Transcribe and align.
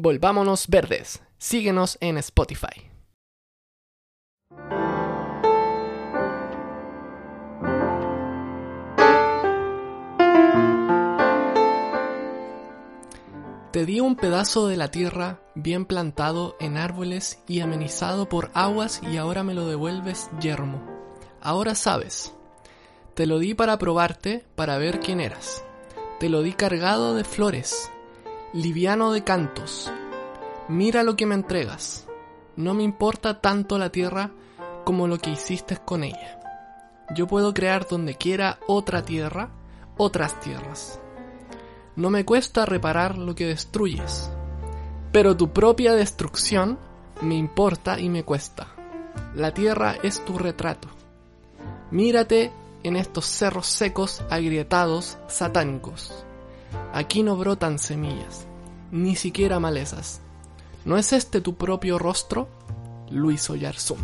Volvámonos 0.00 0.68
Verdes. 0.68 1.24
Síguenos 1.38 1.98
en 2.00 2.18
Spotify. 2.18 2.88
Te 13.72 13.84
di 13.84 13.98
un 13.98 14.14
pedazo 14.14 14.68
de 14.68 14.76
la 14.76 14.92
tierra 14.92 15.40
bien 15.56 15.84
plantado 15.84 16.54
en 16.60 16.76
árboles 16.76 17.40
y 17.48 17.58
amenizado 17.58 18.28
por 18.28 18.52
aguas 18.54 19.00
y 19.02 19.16
ahora 19.16 19.42
me 19.42 19.54
lo 19.54 19.66
devuelves 19.66 20.30
yermo. 20.40 20.80
Ahora 21.40 21.74
sabes. 21.74 22.32
Te 23.14 23.26
lo 23.26 23.40
di 23.40 23.54
para 23.54 23.78
probarte, 23.78 24.44
para 24.54 24.78
ver 24.78 25.00
quién 25.00 25.20
eras. 25.20 25.64
Te 26.20 26.28
lo 26.28 26.42
di 26.42 26.52
cargado 26.52 27.16
de 27.16 27.24
flores, 27.24 27.90
liviano 28.54 29.12
de 29.12 29.24
cantos. 29.24 29.92
Mira 30.68 31.02
lo 31.02 31.16
que 31.16 31.26
me 31.26 31.34
entregas. 31.34 32.06
No 32.56 32.74
me 32.74 32.82
importa 32.82 33.40
tanto 33.40 33.78
la 33.78 33.90
tierra 33.90 34.30
como 34.84 35.06
lo 35.06 35.18
que 35.18 35.30
hiciste 35.30 35.76
con 35.76 36.02
ella. 36.02 36.40
Yo 37.14 37.26
puedo 37.26 37.52
crear 37.52 37.86
donde 37.86 38.16
quiera 38.16 38.58
otra 38.66 39.04
tierra, 39.04 39.50
otras 39.96 40.40
tierras. 40.40 40.98
No 41.94 42.10
me 42.10 42.24
cuesta 42.24 42.64
reparar 42.64 43.18
lo 43.18 43.34
que 43.34 43.46
destruyes, 43.46 44.30
pero 45.12 45.36
tu 45.36 45.52
propia 45.52 45.94
destrucción 45.94 46.78
me 47.20 47.34
importa 47.34 48.00
y 48.00 48.08
me 48.08 48.24
cuesta. 48.24 48.68
La 49.34 49.52
tierra 49.52 49.96
es 50.02 50.24
tu 50.24 50.38
retrato. 50.38 50.88
Mírate 51.90 52.52
en 52.82 52.96
estos 52.96 53.26
cerros 53.26 53.66
secos, 53.66 54.22
agrietados, 54.30 55.18
satánicos. 55.26 56.24
Aquí 56.92 57.22
no 57.22 57.36
brotan 57.36 57.78
semillas, 57.78 58.46
ni 58.90 59.16
siquiera 59.16 59.60
malezas. 59.60 60.20
¿No 60.84 60.96
es 60.96 61.12
este 61.12 61.40
tu 61.40 61.56
propio 61.56 61.98
rostro? 61.98 62.48
Luis 63.10 63.48
Oyarzún. 63.50 63.98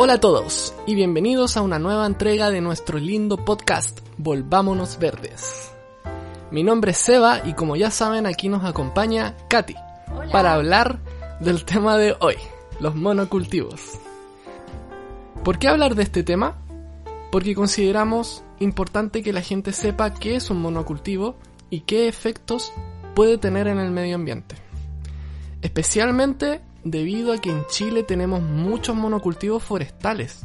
Hola 0.00 0.12
a 0.12 0.20
todos 0.20 0.74
y 0.86 0.94
bienvenidos 0.94 1.56
a 1.56 1.62
una 1.62 1.80
nueva 1.80 2.06
entrega 2.06 2.50
de 2.50 2.60
nuestro 2.60 2.98
lindo 2.98 3.44
podcast 3.44 3.98
Volvámonos 4.16 4.98
Verdes. 4.98 5.72
Mi 6.52 6.62
nombre 6.62 6.92
es 6.92 6.98
Seba 6.98 7.42
y 7.44 7.54
como 7.54 7.74
ya 7.74 7.90
saben 7.90 8.24
aquí 8.24 8.48
nos 8.48 8.64
acompaña 8.64 9.36
Katy 9.48 9.74
para 10.30 10.54
hablar 10.54 11.00
del 11.40 11.64
tema 11.64 11.96
de 11.96 12.16
hoy, 12.20 12.36
los 12.80 12.94
monocultivos. 12.94 13.98
¿Por 15.48 15.58
qué 15.58 15.68
hablar 15.68 15.94
de 15.94 16.02
este 16.02 16.22
tema? 16.22 16.58
Porque 17.32 17.54
consideramos 17.54 18.44
importante 18.60 19.22
que 19.22 19.32
la 19.32 19.40
gente 19.40 19.72
sepa 19.72 20.12
qué 20.12 20.36
es 20.36 20.50
un 20.50 20.60
monocultivo 20.60 21.38
y 21.70 21.80
qué 21.80 22.06
efectos 22.06 22.70
puede 23.14 23.38
tener 23.38 23.66
en 23.66 23.78
el 23.78 23.90
medio 23.90 24.16
ambiente. 24.16 24.56
Especialmente 25.62 26.60
debido 26.84 27.32
a 27.32 27.38
que 27.38 27.48
en 27.48 27.64
Chile 27.68 28.02
tenemos 28.02 28.42
muchos 28.42 28.94
monocultivos 28.94 29.62
forestales 29.62 30.42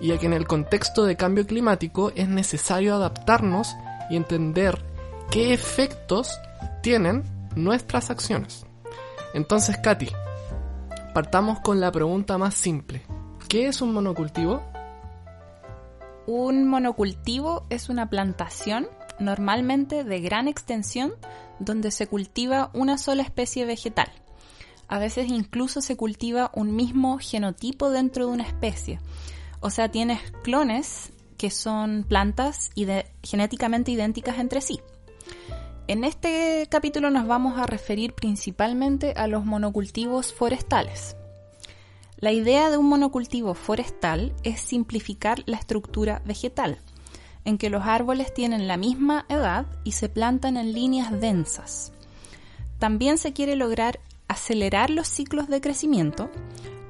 y 0.00 0.10
a 0.10 0.18
que 0.18 0.26
en 0.26 0.32
el 0.32 0.48
contexto 0.48 1.04
de 1.04 1.16
cambio 1.16 1.46
climático 1.46 2.10
es 2.16 2.28
necesario 2.28 2.96
adaptarnos 2.96 3.76
y 4.10 4.16
entender 4.16 4.84
qué 5.30 5.54
efectos 5.54 6.36
tienen 6.82 7.22
nuestras 7.54 8.10
acciones. 8.10 8.66
Entonces, 9.34 9.78
Katy, 9.78 10.08
partamos 11.14 11.60
con 11.60 11.78
la 11.78 11.92
pregunta 11.92 12.38
más 12.38 12.54
simple. 12.54 13.04
¿Qué 13.48 13.68
es 13.68 13.80
un 13.80 13.92
monocultivo? 13.92 14.62
Un 16.26 16.68
monocultivo 16.68 17.64
es 17.70 17.88
una 17.88 18.10
plantación 18.10 18.88
normalmente 19.18 20.04
de 20.04 20.20
gran 20.20 20.48
extensión 20.48 21.14
donde 21.58 21.90
se 21.90 22.06
cultiva 22.06 22.70
una 22.74 22.98
sola 22.98 23.22
especie 23.22 23.64
vegetal 23.64 24.10
a 24.88 24.98
veces 24.98 25.28
incluso 25.28 25.80
se 25.80 25.96
cultiva 25.96 26.50
un 26.54 26.74
mismo 26.74 27.18
genotipo 27.18 27.90
dentro 27.90 28.26
de 28.26 28.32
una 28.32 28.44
especie. 28.44 29.00
O 29.60 29.70
sea, 29.70 29.90
tienes 29.90 30.20
clones 30.42 31.12
que 31.36 31.50
son 31.50 32.04
plantas 32.08 32.70
genéticamente 33.22 33.90
idénticas 33.90 34.38
entre 34.38 34.60
sí. 34.60 34.80
En 35.88 36.04
este 36.04 36.66
capítulo 36.70 37.10
nos 37.10 37.26
vamos 37.26 37.58
a 37.58 37.66
referir 37.66 38.12
principalmente 38.14 39.12
a 39.16 39.26
los 39.26 39.44
monocultivos 39.44 40.32
forestales. 40.32 41.16
La 42.18 42.32
idea 42.32 42.70
de 42.70 42.78
un 42.78 42.86
monocultivo 42.86 43.52
forestal 43.52 44.32
es 44.42 44.60
simplificar 44.60 45.42
la 45.44 45.58
estructura 45.58 46.22
vegetal, 46.24 46.78
en 47.44 47.58
que 47.58 47.68
los 47.68 47.84
árboles 47.84 48.32
tienen 48.32 48.66
la 48.66 48.78
misma 48.78 49.26
edad 49.28 49.66
y 49.84 49.92
se 49.92 50.08
plantan 50.08 50.56
en 50.56 50.72
líneas 50.72 51.20
densas. 51.20 51.92
También 52.78 53.18
se 53.18 53.34
quiere 53.34 53.54
lograr 53.54 54.00
acelerar 54.28 54.88
los 54.88 55.08
ciclos 55.08 55.48
de 55.48 55.60
crecimiento, 55.60 56.30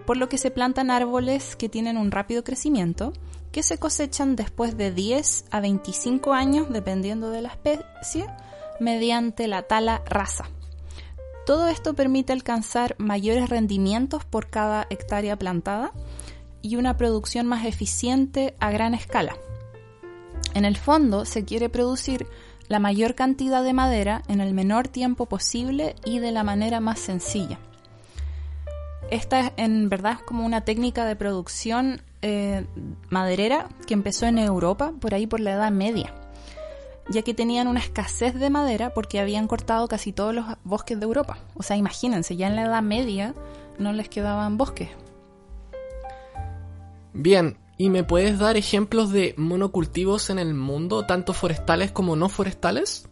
por 0.07 0.17
lo 0.17 0.29
que 0.29 0.39
se 0.39 0.53
plantan 0.53 0.93
árboles 0.93 1.57
que 1.57 1.69
tienen 1.69 1.97
un 1.97 2.13
rápido 2.13 2.45
crecimiento, 2.45 3.13
que 3.51 3.65
se 3.65 3.79
cosechan 3.79 4.37
después 4.37 4.77
de 4.77 4.93
10 4.93 5.47
a 5.51 5.59
25 5.59 6.35
años, 6.35 6.69
dependiendo 6.71 7.31
de 7.31 7.43
la 7.43 7.49
especie, 7.49 8.27
mediante 8.79 9.49
la 9.49 9.63
tala 9.63 10.03
rasa. 10.07 10.45
Todo 11.47 11.69
esto 11.69 11.95
permite 11.95 12.33
alcanzar 12.33 12.97
mayores 12.99 13.49
rendimientos 13.49 14.25
por 14.25 14.51
cada 14.51 14.89
hectárea 14.91 15.39
plantada 15.39 15.93
y 16.61 16.75
una 16.75 16.97
producción 16.97 17.47
más 17.47 17.65
eficiente 17.65 18.57
a 18.59 18.73
gran 18.73 18.95
escala. 18.95 19.37
En 20.55 20.65
el 20.65 20.77
fondo 20.77 21.25
se 21.25 21.45
quiere 21.45 21.69
producir 21.69 22.27
la 22.67 22.81
mayor 22.81 23.15
cantidad 23.15 23.63
de 23.63 23.73
madera 23.73 24.23
en 24.27 24.41
el 24.41 24.55
menor 24.55 24.89
tiempo 24.89 25.27
posible 25.27 25.95
y 26.05 26.19
de 26.19 26.33
la 26.33 26.43
manera 26.43 26.81
más 26.81 26.99
sencilla. 26.99 27.61
Esta 29.13 29.53
en 29.57 29.89
verdad 29.89 30.15
es 30.15 30.23
como 30.23 30.45
una 30.45 30.63
técnica 30.63 31.05
de 31.05 31.15
producción 31.15 32.03
eh, 32.23 32.67
maderera 33.09 33.69
que 33.87 33.95
empezó 33.95 34.27
en 34.27 34.39
Europa 34.39 34.93
por 35.01 35.15
ahí 35.15 35.29
por 35.29 35.39
la 35.39 35.53
Edad 35.53 35.71
Media, 35.71 36.13
ya 37.09 37.23
que 37.23 37.35
tenían 37.35 37.69
una 37.69 37.81
escasez 37.81 38.35
de 38.35 38.51
madera 38.51 38.95
porque 38.95 39.21
habían 39.21 39.49
cortado 39.49 39.89
casi 39.89 40.13
todos 40.13 40.35
los 40.35 40.45
bosques 40.65 40.99
de 40.99 41.05
Europa. 41.05 41.39
O 41.55 41.63
sea, 41.63 41.77
imagínense, 41.77 42.37
ya 42.37 42.49
en 42.49 42.57
la 42.57 42.65
Edad 42.65 42.83
Media 42.83 43.35
no 43.79 43.93
les 43.93 44.09
quedaban 44.09 44.57
bosques. 44.57 44.91
Bien, 47.13 47.57
¿Y 47.79 47.91
me 47.91 48.05
puedes 48.05 48.39
dar 48.39 48.57
ejemplos 48.57 49.11
de 49.11 49.35
monocultivos 49.37 50.31
en 50.31 50.39
el 50.39 50.55
mundo, 50.55 51.05
tanto 51.05 51.35
forestales 51.35 51.93
como 51.93 52.17
no 52.17 52.31
forestales? 52.31 53.07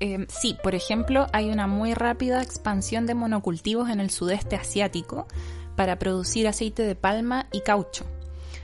Eh, 0.00 0.26
sí, 0.28 0.58
por 0.62 0.74
ejemplo, 0.74 1.26
hay 1.32 1.50
una 1.50 1.66
muy 1.66 1.94
rápida 1.94 2.42
expansión 2.42 3.06
de 3.06 3.14
monocultivos 3.14 3.88
en 3.88 4.00
el 4.00 4.10
sudeste 4.10 4.56
asiático 4.56 5.26
para 5.74 5.98
producir 5.98 6.48
aceite 6.48 6.82
de 6.82 6.94
palma 6.94 7.46
y 7.50 7.62
caucho. 7.62 8.04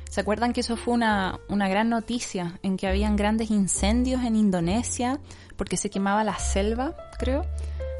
¿Se 0.08 0.20
acuerdan 0.20 0.52
que 0.52 0.60
eso 0.60 0.76
fue 0.76 0.94
una, 0.94 1.38
gran 1.48 1.88
noticia 1.90 2.58
en 2.62 2.76
que 2.76 2.86
habían 2.86 3.16
grandes 3.16 3.50
incendios 3.50 4.24
en 4.24 4.36
Indonesia 4.36 5.20
porque 5.56 5.76
se 5.76 5.90
quemaba 5.90 6.24
la 6.24 6.38
selva, 6.38 6.96
creo, 7.18 7.44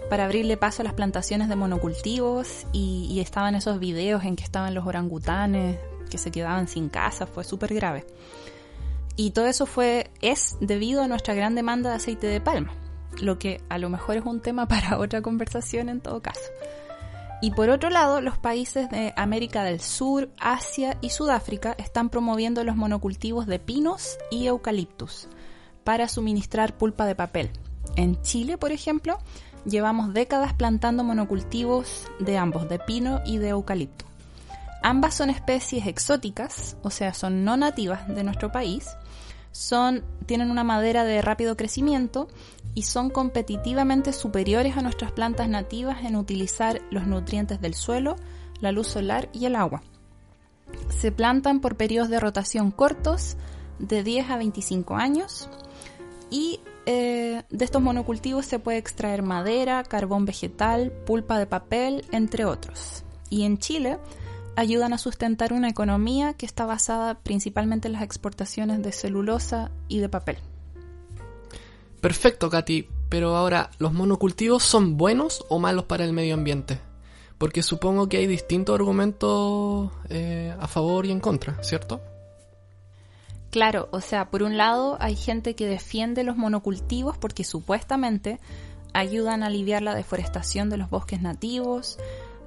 para 0.09 0.25
abrirle 0.25 0.57
paso 0.57 0.83
a 0.83 0.85
las 0.85 0.95
plantaciones 0.95 1.49
de 1.49 1.57
monocultivos 1.57 2.67
y, 2.73 3.07
y 3.11 3.21
estaban 3.21 3.55
esos 3.55 3.79
videos 3.79 4.25
en 4.25 4.37
que 4.37 4.45
estaban 4.45 4.75
los 4.75 4.87
orangutanes 4.87 5.79
que 6.09 6.19
se 6.19 6.31
quedaban 6.31 6.69
sin 6.69 6.89
casa, 6.89 7.27
fue 7.27 7.45
súper 7.45 7.75
grave. 7.75 8.07
Y 9.17 9.33
todo 9.33 9.47
eso 9.47 9.67
fue, 9.67 10.11
es 10.21 10.57
debido 10.61 11.03
a 11.03 11.09
nuestra 11.09 11.35
gran 11.35 11.55
demanda 11.55 11.91
de 11.91 11.97
aceite 11.97 12.27
de 12.27 12.41
palma, 12.41 12.73
lo 13.21 13.39
que 13.39 13.61
a 13.69 13.79
lo 13.79 13.91
mejor 13.91 14.17
es 14.17 14.25
un 14.25 14.41
tema 14.41 14.67
para 14.69 14.99
otra 14.99 15.23
conversación 15.23 15.89
en 15.89 16.01
todo 16.01 16.23
caso. 16.23 16.41
Y 17.41 17.53
por 17.53 17.71
otro 17.71 17.88
lado, 17.88 18.21
los 18.21 18.37
países 18.37 18.91
de 18.91 19.12
América 19.16 19.62
del 19.62 19.81
Sur, 19.81 20.31
Asia 20.41 20.99
y 21.00 21.10
Sudáfrica 21.10 21.75
están 21.78 22.10
promoviendo 22.10 22.65
los 22.65 22.75
monocultivos 22.75 23.47
de 23.47 23.60
pinos 23.60 24.19
y 24.31 24.47
eucaliptus 24.47 25.28
para 25.84 26.09
suministrar 26.09 26.76
pulpa 26.76 27.06
de 27.06 27.14
papel. 27.14 27.50
En 27.94 28.20
Chile, 28.23 28.58
por 28.58 28.73
ejemplo, 28.73 29.19
llevamos 29.64 30.12
décadas 30.12 30.52
plantando 30.52 31.05
monocultivos 31.05 32.08
de 32.19 32.37
ambos, 32.37 32.69
de 32.69 32.81
pino 32.81 33.20
y 33.25 33.38
de 33.38 33.50
eucalipto. 33.50 34.05
Ambas 34.82 35.14
son 35.14 35.31
especies 35.31 35.87
exóticas, 35.87 36.76
o 36.82 36.91
sea, 36.91 37.14
son 37.14 37.44
no 37.44 37.56
nativas 37.56 38.06
de 38.08 38.25
nuestro 38.25 38.50
país, 38.52 38.88
son, 39.52 40.05
tienen 40.26 40.50
una 40.50 40.62
madera 40.62 41.05
de 41.05 41.23
rápido 41.23 41.56
crecimiento 41.56 42.29
y 42.79 42.83
son 42.83 43.11
competitivamente 43.11 44.13
superiores 44.13 44.77
a 44.77 44.83
nuestras 44.83 45.11
plantas 45.11 45.49
nativas 45.49 46.05
en 46.05 46.15
utilizar 46.15 46.81
los 46.93 47.09
nutrientes 47.09 47.61
del 47.61 47.75
suelo, 47.75 48.15
la 48.61 48.71
luz 48.71 48.87
solar 48.87 49.29
y 49.33 49.47
el 49.47 49.57
agua. 49.57 49.83
Se 50.89 51.11
plantan 51.11 51.59
por 51.59 51.75
periodos 51.75 52.09
de 52.09 52.21
rotación 52.21 52.71
cortos, 52.71 53.37
de 53.81 54.05
10 54.05 54.31
a 54.31 54.37
25 54.37 54.95
años, 54.95 55.51
y 56.31 56.61
eh, 56.87 57.43
de 57.51 57.65
estos 57.65 57.83
monocultivos 57.83 58.47
se 58.47 58.61
puede 58.61 58.79
extraer 58.79 59.23
madera, 59.23 59.83
carbón 59.83 60.25
vegetal, 60.25 60.93
pulpa 61.05 61.37
de 61.41 61.47
papel, 61.47 62.07
entre 62.13 62.45
otros. 62.45 63.03
Y 63.29 63.43
en 63.43 63.59
Chile 63.59 63.99
ayudan 64.55 64.93
a 64.93 64.99
sustentar 64.99 65.53
una 65.53 65.69
economía 65.69 66.35
que 66.35 66.47
está 66.47 66.65
basada 66.65 67.19
principalmente 67.19 67.89
en 67.89 67.95
las 67.95 68.03
exportaciones 68.03 68.81
de 68.85 68.93
celulosa 68.93 69.73
y 69.89 69.99
de 69.99 70.09
papel. 70.09 70.39
Perfecto, 72.00 72.49
Katy, 72.49 72.89
pero 73.09 73.37
ahora, 73.37 73.71
¿los 73.79 73.93
monocultivos 73.93 74.62
son 74.62 74.97
buenos 74.97 75.45
o 75.49 75.59
malos 75.59 75.85
para 75.85 76.05
el 76.05 76.12
medio 76.12 76.35
ambiente? 76.35 76.81
Porque 77.39 77.62
supongo 77.62 78.09
que 78.09 78.19
hay 78.19 78.27
distintos 78.27 78.75
argumentos 78.75 79.91
eh, 80.09 80.55
a 80.59 80.69
favor 80.69 81.06
y 81.06 81.12
en 81.12 81.21
contra, 81.21 81.62
¿cierto? 81.62 82.00
Claro, 83.50 83.89
o 83.93 84.00
sea, 84.00 84.31
por 84.31 84.43
un 84.43 84.56
lado 84.56 84.99
hay 85.00 85.17
gente 85.17 85.55
que 85.55 85.67
defiende 85.67 86.23
los 86.23 86.37
monocultivos 86.37 87.17
porque 87.17 87.45
supuestamente 87.45 88.39
ayudan 88.93 89.43
a 89.43 89.47
aliviar 89.47 89.83
la 89.83 89.94
deforestación 89.94 90.69
de 90.69 90.77
los 90.77 90.91
bosques 90.91 91.23
nativos, 91.23 91.99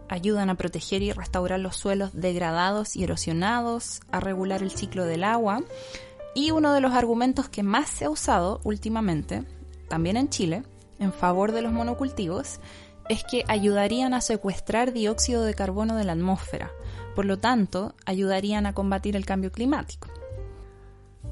ayudan 0.10 0.50
a 0.50 0.56
proteger 0.56 1.02
y 1.02 1.12
restaurar 1.12 1.60
los 1.60 1.76
suelos 1.76 2.12
degradados 2.14 2.96
y 2.96 3.04
erosionados, 3.04 4.02
a 4.12 4.20
regular 4.20 4.62
el 4.62 4.72
ciclo 4.72 5.06
del 5.06 5.24
agua. 5.24 5.64
Y 6.34 6.52
uno 6.52 6.74
de 6.74 6.82
los 6.82 6.94
argumentos 6.94 7.50
que 7.50 7.64
más 7.64 7.90
se 7.90 8.06
ha 8.06 8.10
usado 8.10 8.62
últimamente, 8.64 9.44
también 9.90 10.18
en 10.18 10.30
Chile, 10.30 10.64
en 11.00 11.12
favor 11.12 11.52
de 11.52 11.62
los 11.62 11.74
monocultivos, 11.74 12.60
es 13.10 13.24
que 13.24 13.44
ayudarían 13.48 14.14
a 14.14 14.22
secuestrar 14.22 14.94
dióxido 14.94 15.44
de 15.44 15.54
carbono 15.54 15.98
de 15.98 16.06
la 16.06 16.14
atmósfera. 16.14 16.72
Por 17.16 17.26
lo 17.26 17.38
tanto, 17.38 17.94
ayudarían 18.06 18.66
a 18.66 18.74
combatir 18.74 19.18
el 19.18 19.26
cambio 19.26 19.52
climático. 19.52 20.08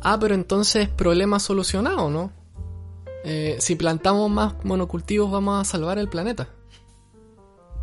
Ah, 0.01 0.17
pero 0.19 0.35
entonces 0.35 0.89
problema 0.89 1.39
solucionado, 1.39 2.09
¿no? 2.09 2.31
Eh, 3.23 3.57
si 3.59 3.75
plantamos 3.75 4.29
más 4.29 4.53
monocultivos 4.63 5.29
vamos 5.31 5.61
a 5.61 5.69
salvar 5.69 5.97
el 5.97 6.09
planeta. 6.09 6.49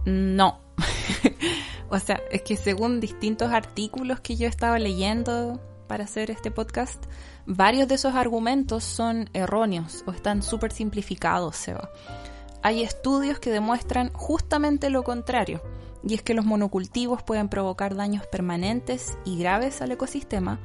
No. 0.05 0.61
o 1.91 1.99
sea, 1.99 2.21
es 2.31 2.43
que 2.43 2.57
según 2.57 3.01
distintos 3.01 3.51
artículos 3.53 4.21
que 4.21 4.37
yo 4.37 4.49
estaba 4.49 4.79
leyendo 4.79 5.61
para 5.87 6.05
hacer 6.05 6.31
este 6.31 6.51
podcast, 6.51 7.05
varios 7.47 7.89
de 7.89 7.95
esos 7.95 8.15
argumentos 8.15 8.85
son 8.85 9.31
erróneos 9.33 10.03
o 10.07 10.11
están 10.11 10.43
súper 10.43 10.73
simplificados, 10.73 11.57
Seba. 11.57 11.91
Hay 12.63 12.83
estudios 12.83 13.39
que 13.39 13.51
demuestran 13.51 14.13
justamente 14.13 14.91
lo 14.91 15.05
contrario, 15.05 15.63
y 16.07 16.15
es 16.15 16.23
que 16.23 16.35
los 16.35 16.45
monocultivos 16.45 17.23
pueden 17.23 17.49
provocar 17.49 17.95
daños 17.95 18.27
permanentes 18.27 19.17
y 19.25 19.39
graves 19.39 19.83
al 19.83 19.93
ecosistema, 19.93 20.61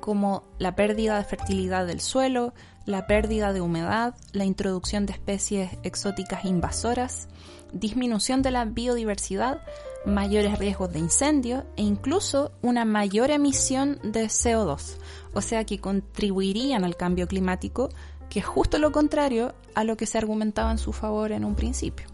como 0.00 0.44
la 0.58 0.76
pérdida 0.76 1.18
de 1.18 1.24
fertilidad 1.24 1.86
del 1.86 2.00
suelo, 2.00 2.54
la 2.84 3.06
pérdida 3.06 3.52
de 3.52 3.60
humedad, 3.60 4.14
la 4.32 4.44
introducción 4.44 5.04
de 5.04 5.12
especies 5.12 5.70
exóticas 5.82 6.44
invasoras, 6.44 7.28
disminución 7.72 8.42
de 8.42 8.52
la 8.52 8.64
biodiversidad, 8.64 9.60
mayores 10.06 10.58
riesgos 10.58 10.92
de 10.92 11.00
incendio 11.00 11.64
e 11.76 11.82
incluso 11.82 12.52
una 12.62 12.84
mayor 12.84 13.30
emisión 13.30 13.98
de 14.02 14.26
CO2, 14.26 14.96
o 15.34 15.40
sea 15.40 15.64
que 15.64 15.80
contribuirían 15.80 16.84
al 16.84 16.96
cambio 16.96 17.26
climático, 17.26 17.90
que 18.30 18.38
es 18.38 18.46
justo 18.46 18.78
lo 18.78 18.92
contrario 18.92 19.54
a 19.74 19.84
lo 19.84 19.96
que 19.96 20.06
se 20.06 20.18
argumentaba 20.18 20.70
en 20.70 20.78
su 20.78 20.92
favor 20.92 21.32
en 21.32 21.44
un 21.44 21.54
principio. 21.54 22.06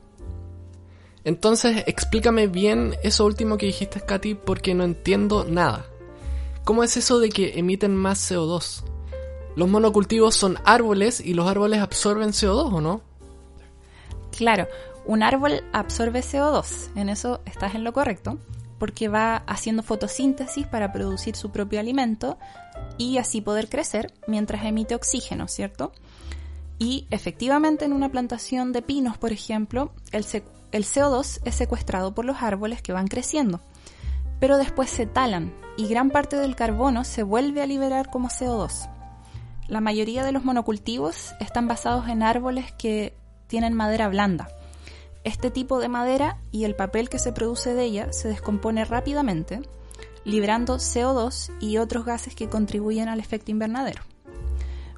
Entonces, 1.25 1.85
explícame 1.87 2.49
bien 2.49 2.97
eso 3.03 3.25
último 3.25 3.57
que 3.57 3.67
dijiste, 3.67 4.01
Katy, 4.01 4.35
porque 4.35 4.75
no 4.75 4.83
entiendo 4.83 5.45
nada. 5.45 5.87
¿Cómo 6.65 6.83
es 6.83 6.97
eso 6.97 7.21
de 7.21 7.29
que 7.29 7.59
emiten 7.59 7.95
más 7.95 8.31
CO2? 8.31 8.83
Los 9.55 9.69
monocultivos 9.69 10.35
son 10.35 10.59
árboles 10.65 11.21
y 11.21 11.35
los 11.35 11.47
árboles 11.47 11.81
absorben 11.81 12.31
CO2, 12.31 12.73
¿o 12.73 12.81
no? 12.81 13.03
Claro, 14.37 14.67
un 15.05 15.23
árbol 15.23 15.65
absorbe 15.73 16.21
CO2, 16.21 16.91
en 16.95 17.09
eso 17.09 17.41
estás 17.45 17.75
en 17.75 17.85
lo 17.85 17.93
correcto, 17.93 18.39
porque 18.79 19.09
va 19.09 19.37
haciendo 19.47 19.83
fotosíntesis 19.83 20.67
para 20.67 20.93
producir 20.93 21.37
su 21.37 21.51
propio 21.51 21.81
alimento 21.81 22.39
y 22.99 23.19
así 23.19 23.41
poder 23.41 23.69
crecer 23.69 24.13
mientras 24.27 24.65
emite 24.65 24.95
oxígeno, 24.95 25.49
¿cierto? 25.49 25.93
Y 26.79 27.07
efectivamente 27.11 27.85
en 27.85 27.93
una 27.93 28.11
plantación 28.11 28.73
de 28.73 28.83
pinos, 28.83 29.19
por 29.19 29.33
ejemplo, 29.33 29.93
el, 30.11 30.27
el 30.73 30.85
CO2 30.85 31.41
es 31.45 31.55
secuestrado 31.55 32.15
por 32.15 32.25
los 32.25 32.43
árboles 32.43 32.83
que 32.83 32.93
van 32.93 33.07
creciendo, 33.07 33.61
pero 34.41 34.59
después 34.59 34.91
se 34.91 35.07
talan 35.07 35.55
y 35.77 35.87
gran 35.87 36.11
parte 36.11 36.37
del 36.37 36.57
carbono 36.57 37.05
se 37.05 37.23
vuelve 37.23 37.63
a 37.63 37.67
liberar 37.67 38.11
como 38.11 38.29
CO2. 38.29 38.91
La 39.69 39.81
mayoría 39.81 40.25
de 40.25 40.33
los 40.33 40.45
monocultivos 40.45 41.35
están 41.39 41.69
basados 41.69 42.09
en 42.09 42.23
árboles 42.23 42.73
que 42.73 43.15
tienen 43.47 43.75
madera 43.75 44.09
blanda, 44.09 44.49
este 45.25 45.51
tipo 45.51 45.79
de 45.79 45.89
madera 45.89 46.39
y 46.51 46.65
el 46.65 46.75
papel 46.75 47.09
que 47.09 47.19
se 47.19 47.33
produce 47.33 47.75
de 47.75 47.85
ella 47.85 48.13
se 48.13 48.29
descompone 48.29 48.85
rápidamente, 48.85 49.61
liberando 50.25 50.77
CO2 50.77 51.53
y 51.61 51.79
otros 51.79 52.05
gases 52.05 52.35
que 52.35 52.49
contribuyen 52.49 53.09
al 53.09 53.21
efecto 53.21 53.51
invernadero. 53.51 54.03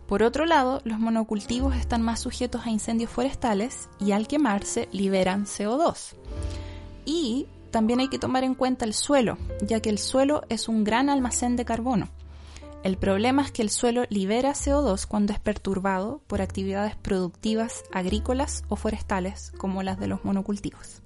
Por 0.06 0.22
otro 0.22 0.44
lado, 0.44 0.80
los 0.84 0.98
monocultivos 0.98 1.74
están 1.76 2.02
más 2.02 2.20
sujetos 2.20 2.66
a 2.66 2.70
incendios 2.70 3.10
forestales 3.10 3.88
y 3.98 4.12
al 4.12 4.28
quemarse 4.28 4.88
liberan 4.92 5.46
CO2. 5.46 6.14
Y 7.06 7.46
también 7.70 8.00
hay 8.00 8.08
que 8.08 8.18
tomar 8.18 8.44
en 8.44 8.54
cuenta 8.54 8.84
el 8.84 8.94
suelo, 8.94 9.38
ya 9.62 9.80
que 9.80 9.88
el 9.88 9.98
suelo 9.98 10.42
es 10.48 10.68
un 10.68 10.84
gran 10.84 11.08
almacén 11.08 11.56
de 11.56 11.64
carbono. 11.64 12.08
El 12.84 12.98
problema 12.98 13.40
es 13.40 13.50
que 13.50 13.62
el 13.62 13.70
suelo 13.70 14.04
libera 14.10 14.52
CO2 14.52 15.06
cuando 15.06 15.32
es 15.32 15.40
perturbado 15.40 16.20
por 16.26 16.42
actividades 16.42 16.96
productivas 16.96 17.82
agrícolas 17.90 18.62
o 18.68 18.76
forestales 18.76 19.52
como 19.56 19.82
las 19.82 19.98
de 19.98 20.06
los 20.06 20.22
monocultivos. 20.26 21.00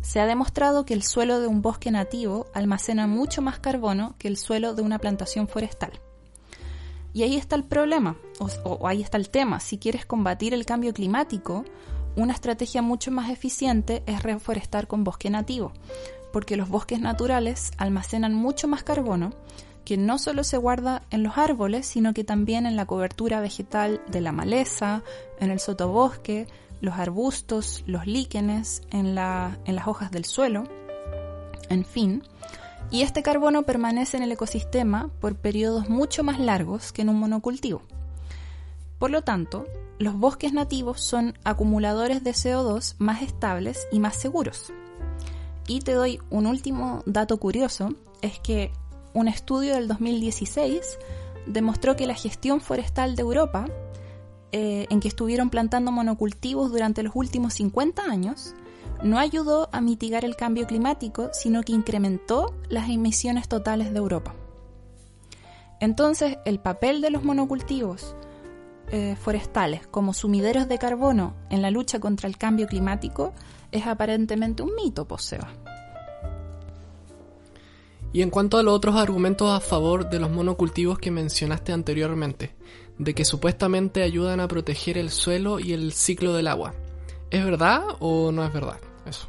Se 0.00 0.20
ha 0.20 0.26
demostrado 0.26 0.86
que 0.86 0.94
el 0.94 1.02
suelo 1.02 1.38
de 1.38 1.48
un 1.48 1.60
bosque 1.60 1.90
nativo 1.90 2.46
almacena 2.54 3.06
mucho 3.06 3.42
más 3.42 3.58
carbono 3.58 4.14
que 4.18 4.26
el 4.28 4.38
suelo 4.38 4.72
de 4.72 4.80
una 4.80 4.98
plantación 4.98 5.48
forestal. 5.48 5.92
Y 7.12 7.24
ahí 7.24 7.36
está 7.36 7.56
el 7.56 7.64
problema, 7.64 8.16
o, 8.38 8.88
ahí 8.88 9.02
está 9.02 9.18
el 9.18 9.28
tema. 9.28 9.60
Si 9.60 9.76
quieres 9.76 10.06
combatir 10.06 10.54
el 10.54 10.64
cambio 10.64 10.94
climático, 10.94 11.66
una 12.16 12.32
estrategia 12.32 12.80
mucho 12.80 13.10
más 13.10 13.28
eficiente 13.28 14.02
es 14.06 14.22
reforestar 14.22 14.86
con 14.86 15.04
bosque 15.04 15.28
nativo, 15.28 15.72
porque 16.32 16.56
los 16.56 16.70
bosques 16.70 17.00
naturales 17.00 17.72
almacenan 17.76 18.32
mucho 18.32 18.66
más 18.66 18.82
carbono 18.82 19.34
que 19.86 19.96
no 19.96 20.18
solo 20.18 20.42
se 20.42 20.58
guarda 20.58 21.04
en 21.10 21.22
los 21.22 21.38
árboles, 21.38 21.86
sino 21.86 22.12
que 22.12 22.24
también 22.24 22.66
en 22.66 22.74
la 22.74 22.86
cobertura 22.86 23.40
vegetal 23.40 24.02
de 24.08 24.20
la 24.20 24.32
maleza, 24.32 25.04
en 25.38 25.52
el 25.52 25.60
sotobosque, 25.60 26.48
los 26.80 26.96
arbustos, 26.96 27.84
los 27.86 28.04
líquenes, 28.04 28.82
en, 28.90 29.06
en 29.06 29.14
las 29.76 29.86
hojas 29.86 30.10
del 30.10 30.24
suelo, 30.24 30.64
en 31.68 31.84
fin. 31.84 32.24
Y 32.90 33.02
este 33.02 33.22
carbono 33.22 33.62
permanece 33.62 34.16
en 34.16 34.24
el 34.24 34.32
ecosistema 34.32 35.08
por 35.20 35.36
periodos 35.36 35.88
mucho 35.88 36.24
más 36.24 36.40
largos 36.40 36.90
que 36.90 37.02
en 37.02 37.08
un 37.08 37.20
monocultivo. 37.20 37.82
Por 38.98 39.12
lo 39.12 39.22
tanto, 39.22 39.66
los 40.00 40.14
bosques 40.18 40.52
nativos 40.52 41.00
son 41.00 41.38
acumuladores 41.44 42.24
de 42.24 42.32
CO2 42.32 42.96
más 42.98 43.22
estables 43.22 43.86
y 43.92 44.00
más 44.00 44.16
seguros. 44.16 44.72
Y 45.68 45.80
te 45.80 45.92
doy 45.92 46.20
un 46.28 46.46
último 46.46 47.04
dato 47.06 47.38
curioso, 47.38 47.94
es 48.20 48.40
que 48.40 48.72
un 49.16 49.28
estudio 49.28 49.74
del 49.74 49.88
2016 49.88 50.98
demostró 51.46 51.96
que 51.96 52.06
la 52.06 52.14
gestión 52.14 52.60
forestal 52.60 53.16
de 53.16 53.22
Europa, 53.22 53.64
eh, 54.52 54.86
en 54.90 55.00
que 55.00 55.08
estuvieron 55.08 55.48
plantando 55.48 55.90
monocultivos 55.90 56.70
durante 56.70 57.02
los 57.02 57.16
últimos 57.16 57.54
50 57.54 58.02
años, 58.02 58.54
no 59.02 59.18
ayudó 59.18 59.70
a 59.72 59.80
mitigar 59.80 60.26
el 60.26 60.36
cambio 60.36 60.66
climático, 60.66 61.30
sino 61.32 61.62
que 61.62 61.72
incrementó 61.72 62.54
las 62.68 62.90
emisiones 62.90 63.48
totales 63.48 63.90
de 63.90 63.98
Europa. 63.98 64.34
Entonces, 65.80 66.36
el 66.44 66.58
papel 66.58 67.00
de 67.00 67.10
los 67.10 67.24
monocultivos 67.24 68.14
eh, 68.90 69.16
forestales 69.16 69.86
como 69.86 70.12
sumideros 70.12 70.68
de 70.68 70.78
carbono 70.78 71.34
en 71.48 71.62
la 71.62 71.70
lucha 71.70 72.00
contra 72.00 72.28
el 72.28 72.36
cambio 72.36 72.66
climático 72.66 73.32
es 73.72 73.86
aparentemente 73.86 74.62
un 74.62 74.74
mito, 74.74 75.08
poseba. 75.08 75.48
Y 78.16 78.22
en 78.22 78.30
cuanto 78.30 78.56
a 78.56 78.62
los 78.62 78.72
otros 78.72 78.96
argumentos 78.96 79.50
a 79.52 79.60
favor 79.60 80.08
de 80.08 80.18
los 80.18 80.30
monocultivos 80.30 80.98
que 80.98 81.10
mencionaste 81.10 81.74
anteriormente, 81.74 82.54
de 82.96 83.12
que 83.14 83.26
supuestamente 83.26 84.02
ayudan 84.02 84.40
a 84.40 84.48
proteger 84.48 84.96
el 84.96 85.10
suelo 85.10 85.60
y 85.60 85.74
el 85.74 85.92
ciclo 85.92 86.32
del 86.32 86.46
agua, 86.46 86.72
¿es 87.30 87.44
verdad 87.44 87.82
o 88.00 88.32
no 88.32 88.42
es 88.42 88.50
verdad 88.54 88.78
eso? 89.04 89.28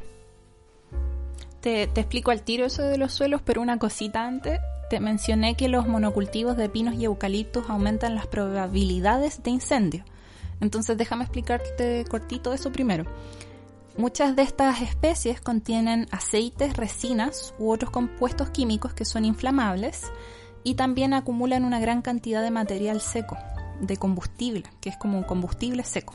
Te, 1.60 1.84
explico 1.84 2.32
al 2.32 2.44
tiro 2.44 2.66
eso 2.66 2.82
de 2.82 2.98
los 2.98 3.12
suelos, 3.12 3.42
pero 3.44 3.62
una 3.62 3.78
cosita 3.78 4.26
antes. 4.26 4.58
Te 4.90 5.02
mencioné 5.02 5.56
que 5.56 5.68
los 5.68 5.86
monocultivos 5.86 6.56
de 6.56 6.70
pinos 6.70 6.96
y 6.96 7.04
eucaliptos 7.04 7.70
aumentan 7.70 8.16
las 8.16 8.28
probabilidades 8.28 9.44
de 9.44 9.52
incendio. 9.52 10.06
Entonces 10.62 10.98
déjame 10.98 11.26
explicarte 11.26 12.06
cortito 12.10 12.54
eso 12.54 12.72
primero. 12.72 13.04
Muchas 13.98 14.36
de 14.36 14.44
estas 14.44 14.82
especies 14.84 15.42
contienen 15.42 16.08
aceites, 16.12 16.78
resinas 16.78 17.56
u 17.58 17.72
otros 17.72 17.90
compuestos 17.90 18.52
químicos 18.52 18.94
que 18.94 19.06
son 19.06 19.26
inflamables 19.26 20.04
y 20.64 20.76
también 20.76 21.16
acumulan 21.16 21.66
una 21.66 21.80
gran 21.80 22.04
cantidad 22.04 22.44
de 22.44 22.52
material 22.52 23.02
seco, 23.02 23.38
de 23.82 23.98
combustible, 23.98 24.66
que 24.82 24.90
es 24.90 24.98
como 24.98 25.18
un 25.18 25.24
combustible 25.24 25.84
seco. 25.84 26.14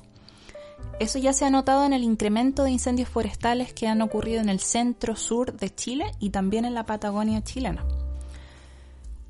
Eso 1.00 1.18
ya 1.18 1.32
se 1.32 1.44
ha 1.44 1.50
notado 1.50 1.84
en 1.84 1.92
el 1.92 2.04
incremento 2.04 2.62
de 2.62 2.70
incendios 2.70 3.08
forestales 3.08 3.72
que 3.72 3.88
han 3.88 4.00
ocurrido 4.00 4.40
en 4.40 4.48
el 4.48 4.60
centro-sur 4.60 5.52
de 5.56 5.74
Chile 5.74 6.12
y 6.20 6.30
también 6.30 6.64
en 6.64 6.74
la 6.74 6.86
Patagonia 6.86 7.42
chilena. 7.42 7.84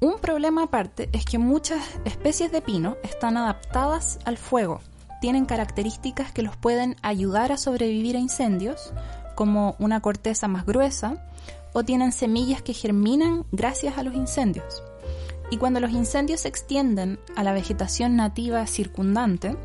Un 0.00 0.18
problema 0.18 0.64
aparte 0.64 1.08
es 1.14 1.24
que 1.24 1.38
muchas 1.38 1.82
especies 2.04 2.52
de 2.52 2.60
pino 2.60 2.98
están 3.02 3.38
adaptadas 3.38 4.18
al 4.26 4.36
fuego, 4.36 4.80
tienen 5.22 5.46
características 5.46 6.32
que 6.32 6.42
los 6.42 6.56
pueden 6.56 6.96
ayudar 7.00 7.52
a 7.52 7.56
sobrevivir 7.56 8.16
a 8.16 8.18
incendios, 8.18 8.92
como 9.36 9.76
una 9.78 10.00
corteza 10.00 10.48
más 10.48 10.66
gruesa, 10.66 11.24
o 11.72 11.84
tienen 11.84 12.10
semillas 12.10 12.60
que 12.60 12.74
germinan 12.74 13.46
gracias 13.52 13.96
a 13.98 14.02
los 14.02 14.16
incendios. 14.16 14.82
Y 15.48 15.58
cuando 15.58 15.78
los 15.78 15.92
incendios 15.92 16.40
se 16.40 16.48
extienden 16.48 17.20
a 17.36 17.44
la 17.44 17.52
vegetación 17.52 18.16
nativa 18.16 18.66
circundante, 18.66 19.56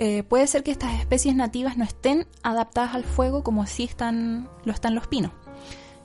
eh, 0.00 0.22
puede 0.22 0.46
ser 0.46 0.62
que 0.62 0.70
estas 0.70 1.00
especies 1.00 1.34
nativas 1.34 1.78
no 1.78 1.84
estén 1.84 2.26
adaptadas 2.42 2.94
al 2.94 3.04
fuego 3.04 3.42
como 3.42 3.62
así 3.62 3.84
están, 3.84 4.50
lo 4.66 4.72
están 4.74 4.94
los 4.94 5.06
pinos. 5.06 5.32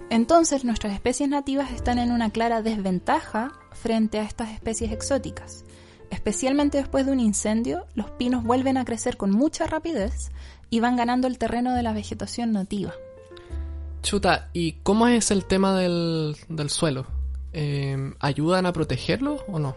Entonces 0.10 0.64
nuestras 0.64 0.94
especies 0.94 1.28
nativas 1.28 1.70
están 1.72 2.00
en 2.00 2.14
una 2.14 2.30
clara 2.30 2.62
desventaja 2.62 3.52
frente 3.74 4.20
a 4.20 4.24
estas 4.24 4.52
especies 4.52 4.94
exóticas. 4.94 5.66
Especialmente 6.14 6.78
después 6.78 7.08
de 7.08 7.12
un 7.12 7.20
incendio, 7.20 7.88
los 7.96 8.12
pinos 8.12 8.44
vuelven 8.44 8.78
a 8.78 8.86
crecer 8.86 9.18
con 9.18 9.32
mucha 9.32 9.66
rapidez 9.66 10.30
y 10.70 10.80
van 10.80 10.96
ganando 10.96 11.28
el 11.28 11.40
terreno 11.40 11.74
de 11.74 11.82
la 11.82 11.92
vegetación 11.92 12.52
nativa. 12.52 12.94
Chuta, 14.04 14.48
¿y 14.54 14.74
cómo 14.84 15.08
es 15.08 15.32
el 15.32 15.46
tema 15.46 15.76
del, 15.76 16.36
suelo? 16.68 17.08
Eh, 17.52 18.14
¿Ayudan 18.20 18.68
a 18.68 18.74
protegerlo 18.74 19.44
o 19.48 19.58
no? 19.58 19.76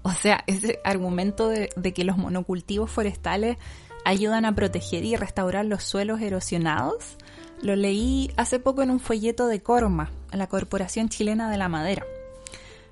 O 0.00 0.12
sea, 0.12 0.42
ese 0.46 0.80
argumento 0.82 1.50
de, 1.50 1.68
que 1.94 2.04
los 2.04 2.16
monocultivos 2.16 2.90
forestales 2.90 3.58
ayudan 4.06 4.46
a 4.46 4.54
proteger 4.54 5.04
y 5.04 5.14
restaurar 5.14 5.66
los 5.66 5.82
suelos 5.82 6.22
erosionados, 6.22 7.18
lo 7.60 7.76
leí 7.76 8.30
hace 8.38 8.60
poco 8.60 8.82
en 8.82 8.90
un 8.90 9.00
folleto 9.00 9.46
de 9.46 9.60
Corma, 9.60 10.10
la 10.32 10.46
Corporación 10.46 11.10
Chilena 11.10 11.50
de 11.50 11.58
la 11.58 11.68
Madera. 11.68 12.06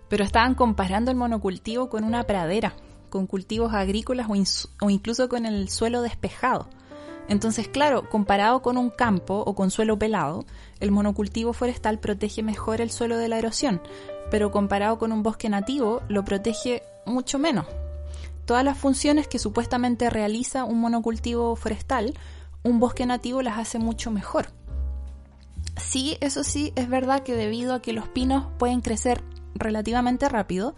Pero 0.09 0.25
estaban 0.25 0.55
comparando 0.55 1.11
el 1.11 1.17
monocultivo 1.17 1.89
con 1.89 2.05
una 2.05 2.25
pradera, 2.25 2.75
con 3.11 3.27
cultivos 3.27 3.73
agrícolas 3.75 4.29
o, 4.81 4.91
incluso 4.91 5.29
con 5.29 5.47
el 5.47 5.69
suelo 5.69 6.03
despejado. 6.03 6.69
Entonces, 7.29 7.69
claro, 7.69 8.11
comparado 8.11 8.61
con 8.61 8.77
un 8.77 8.91
campo 8.91 9.43
o 9.47 9.55
con 9.55 9.71
suelo 9.71 9.99
pelado, 9.99 10.45
el 10.81 10.91
monocultivo 10.91 11.53
forestal 11.53 11.99
protege 11.99 12.43
mejor 12.43 12.81
el 12.81 12.91
suelo 12.91 13.17
de 13.17 13.29
la 13.29 13.39
erosión, 13.39 13.81
pero 14.31 14.51
comparado 14.51 14.99
con 14.99 15.13
un 15.13 15.23
bosque 15.23 15.49
nativo, 15.49 16.03
lo 16.09 16.25
protege 16.25 16.83
mucho 17.07 17.39
menos. 17.39 17.67
Todas 18.45 18.65
las 18.65 18.77
funciones 18.77 19.27
que 19.27 19.39
supuestamente 19.39 20.11
realiza 20.11 20.65
un 20.65 20.81
monocultivo 20.81 21.57
forestal, 21.57 22.15
un 22.63 22.79
bosque 22.79 23.07
nativo 23.07 23.43
las 23.43 23.59
hace 23.59 23.79
mucho 23.79 24.11
mejor. 24.11 24.49
Sí, 25.77 26.19
eso 26.21 26.45
sí, 26.45 26.73
es 26.77 26.89
verdad 26.89 27.23
que 27.23 27.35
debido 27.35 27.75
a 27.75 27.81
que 27.81 27.93
los 27.93 28.09
pinos 28.09 28.47
pueden 28.59 28.81
crecer 28.81 29.23
relativamente 29.55 30.29
rápido, 30.29 30.75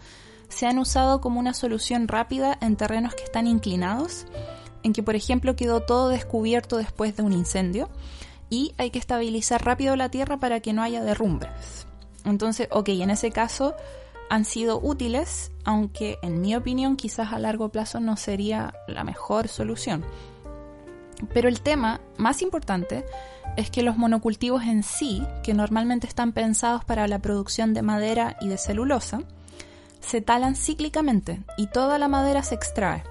se 0.49 0.65
han 0.65 0.79
usado 0.79 1.21
como 1.21 1.39
una 1.39 1.53
solución 1.53 2.07
rápida 2.07 2.57
en 2.61 2.75
terrenos 2.75 3.15
que 3.15 3.23
están 3.23 3.47
inclinados, 3.47 4.25
en 4.83 4.93
que 4.93 5.03
por 5.03 5.15
ejemplo 5.15 5.55
quedó 5.55 5.81
todo 5.81 6.09
descubierto 6.09 6.77
después 6.77 7.15
de 7.15 7.23
un 7.23 7.33
incendio, 7.33 7.89
y 8.49 8.73
hay 8.77 8.91
que 8.91 8.99
estabilizar 8.99 9.65
rápido 9.65 9.95
la 9.95 10.09
tierra 10.09 10.37
para 10.37 10.61
que 10.61 10.73
no 10.73 10.81
haya 10.81 11.03
derrumbes. 11.03 11.85
Entonces, 12.23 12.67
ok, 12.71 12.89
en 12.89 13.09
ese 13.09 13.31
caso 13.31 13.75
han 14.29 14.45
sido 14.45 14.79
útiles, 14.81 15.51
aunque 15.63 16.17
en 16.21 16.41
mi 16.41 16.55
opinión 16.55 16.97
quizás 16.97 17.31
a 17.31 17.39
largo 17.39 17.69
plazo 17.69 17.99
no 17.99 18.17
sería 18.17 18.73
la 18.87 19.03
mejor 19.03 19.47
solución. 19.47 20.03
Pero 21.33 21.49
el 21.49 21.61
tema 21.61 22.01
más 22.17 22.41
importante 22.41 23.05
es 23.57 23.71
que 23.71 23.81
los 23.81 23.97
monocultivos 23.97 24.63
en 24.63 24.83
sí, 24.83 25.23
que 25.43 25.55
normalmente 25.55 26.07
están 26.07 26.31
pensados 26.31 26.85
para 26.85 27.07
la 27.07 27.19
producción 27.19 27.73
de 27.73 27.81
madera 27.81 28.37
y 28.39 28.47
de 28.47 28.57
celulosa, 28.57 29.23
se 29.99 30.21
talan 30.21 30.55
cíclicamente 30.55 31.41
y 31.57 31.67
toda 31.67 31.97
la 31.97 32.07
madera 32.07 32.43
se 32.43 32.53
extrae, 32.55 33.03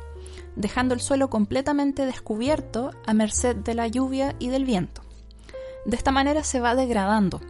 dejando 0.54 0.94
el 0.94 1.00
suelo 1.00 1.28
completamente 1.28 2.06
descubierto 2.06 2.92
a 3.06 3.12
merced 3.12 3.56
de 3.56 3.74
la 3.74 3.88
lluvia 3.88 4.36
y 4.38 4.48
del 4.48 4.64
viento. 4.64 5.02
De 5.84 5.96
esta 5.96 6.12
manera 6.12 6.44
se 6.44 6.60
va 6.60 6.76
degradando. 6.76 7.40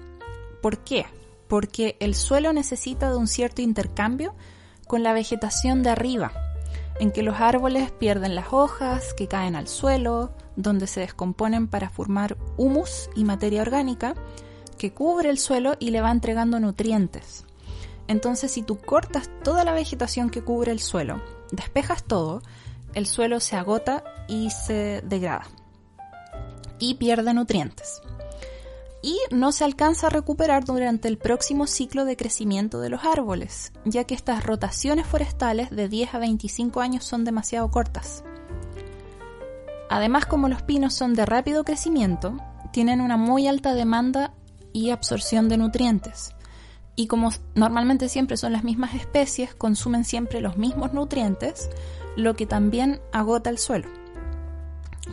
¿Por 0.62 0.78
qué? 0.78 1.04
Porque 1.48 1.96
el 2.00 2.14
suelo 2.14 2.54
necesita 2.54 3.10
de 3.10 3.16
un 3.16 3.28
cierto 3.28 3.60
intercambio 3.60 4.34
con 4.86 5.02
la 5.02 5.12
vegetación 5.12 5.82
de 5.82 5.90
arriba, 5.90 6.32
en 6.98 7.12
que 7.12 7.22
los 7.22 7.40
árboles 7.40 7.90
pierden 7.90 8.34
las 8.34 8.52
hojas 8.52 9.12
que 9.12 9.28
caen 9.28 9.54
al 9.54 9.68
suelo, 9.68 10.32
donde 10.56 10.86
se 10.86 11.00
descomponen 11.00 11.68
para 11.68 11.90
formar 11.90 12.36
humus 12.56 13.08
y 13.14 13.24
materia 13.24 13.62
orgánica 13.62 14.14
que 14.78 14.92
cubre 14.92 15.30
el 15.30 15.38
suelo 15.38 15.76
y 15.78 15.90
le 15.90 16.00
va 16.00 16.10
entregando 16.10 16.60
nutrientes. 16.60 17.44
Entonces, 18.08 18.52
si 18.52 18.62
tú 18.62 18.78
cortas 18.78 19.30
toda 19.42 19.64
la 19.64 19.72
vegetación 19.72 20.30
que 20.30 20.42
cubre 20.42 20.72
el 20.72 20.80
suelo, 20.80 21.22
despejas 21.50 22.04
todo, 22.04 22.42
el 22.94 23.06
suelo 23.06 23.40
se 23.40 23.56
agota 23.56 24.04
y 24.28 24.50
se 24.50 25.02
degrada 25.04 25.46
y 26.78 26.94
pierde 26.94 27.34
nutrientes. 27.34 28.02
Y 29.02 29.18
no 29.30 29.52
se 29.52 29.64
alcanza 29.64 30.08
a 30.08 30.10
recuperar 30.10 30.64
durante 30.64 31.08
el 31.08 31.18
próximo 31.18 31.66
ciclo 31.66 32.04
de 32.04 32.16
crecimiento 32.16 32.80
de 32.80 32.90
los 32.90 33.04
árboles, 33.04 33.72
ya 33.84 34.04
que 34.04 34.14
estas 34.14 34.44
rotaciones 34.44 35.06
forestales 35.06 35.70
de 35.70 35.88
10 35.88 36.14
a 36.14 36.18
25 36.18 36.80
años 36.80 37.04
son 37.04 37.24
demasiado 37.24 37.70
cortas. 37.70 38.24
Además, 39.88 40.26
como 40.26 40.48
los 40.48 40.62
pinos 40.62 40.94
son 40.94 41.14
de 41.14 41.26
rápido 41.26 41.64
crecimiento, 41.64 42.36
tienen 42.72 43.00
una 43.00 43.16
muy 43.16 43.46
alta 43.46 43.74
demanda 43.74 44.32
y 44.72 44.90
absorción 44.90 45.48
de 45.48 45.56
nutrientes. 45.56 46.34
Y 46.96 47.06
como 47.06 47.30
normalmente 47.54 48.08
siempre 48.08 48.36
son 48.36 48.52
las 48.52 48.64
mismas 48.64 48.94
especies, 48.94 49.54
consumen 49.54 50.04
siempre 50.04 50.40
los 50.40 50.56
mismos 50.56 50.92
nutrientes, 50.92 51.70
lo 52.16 52.34
que 52.34 52.46
también 52.46 53.00
agota 53.12 53.50
el 53.50 53.58
suelo. 53.58 53.88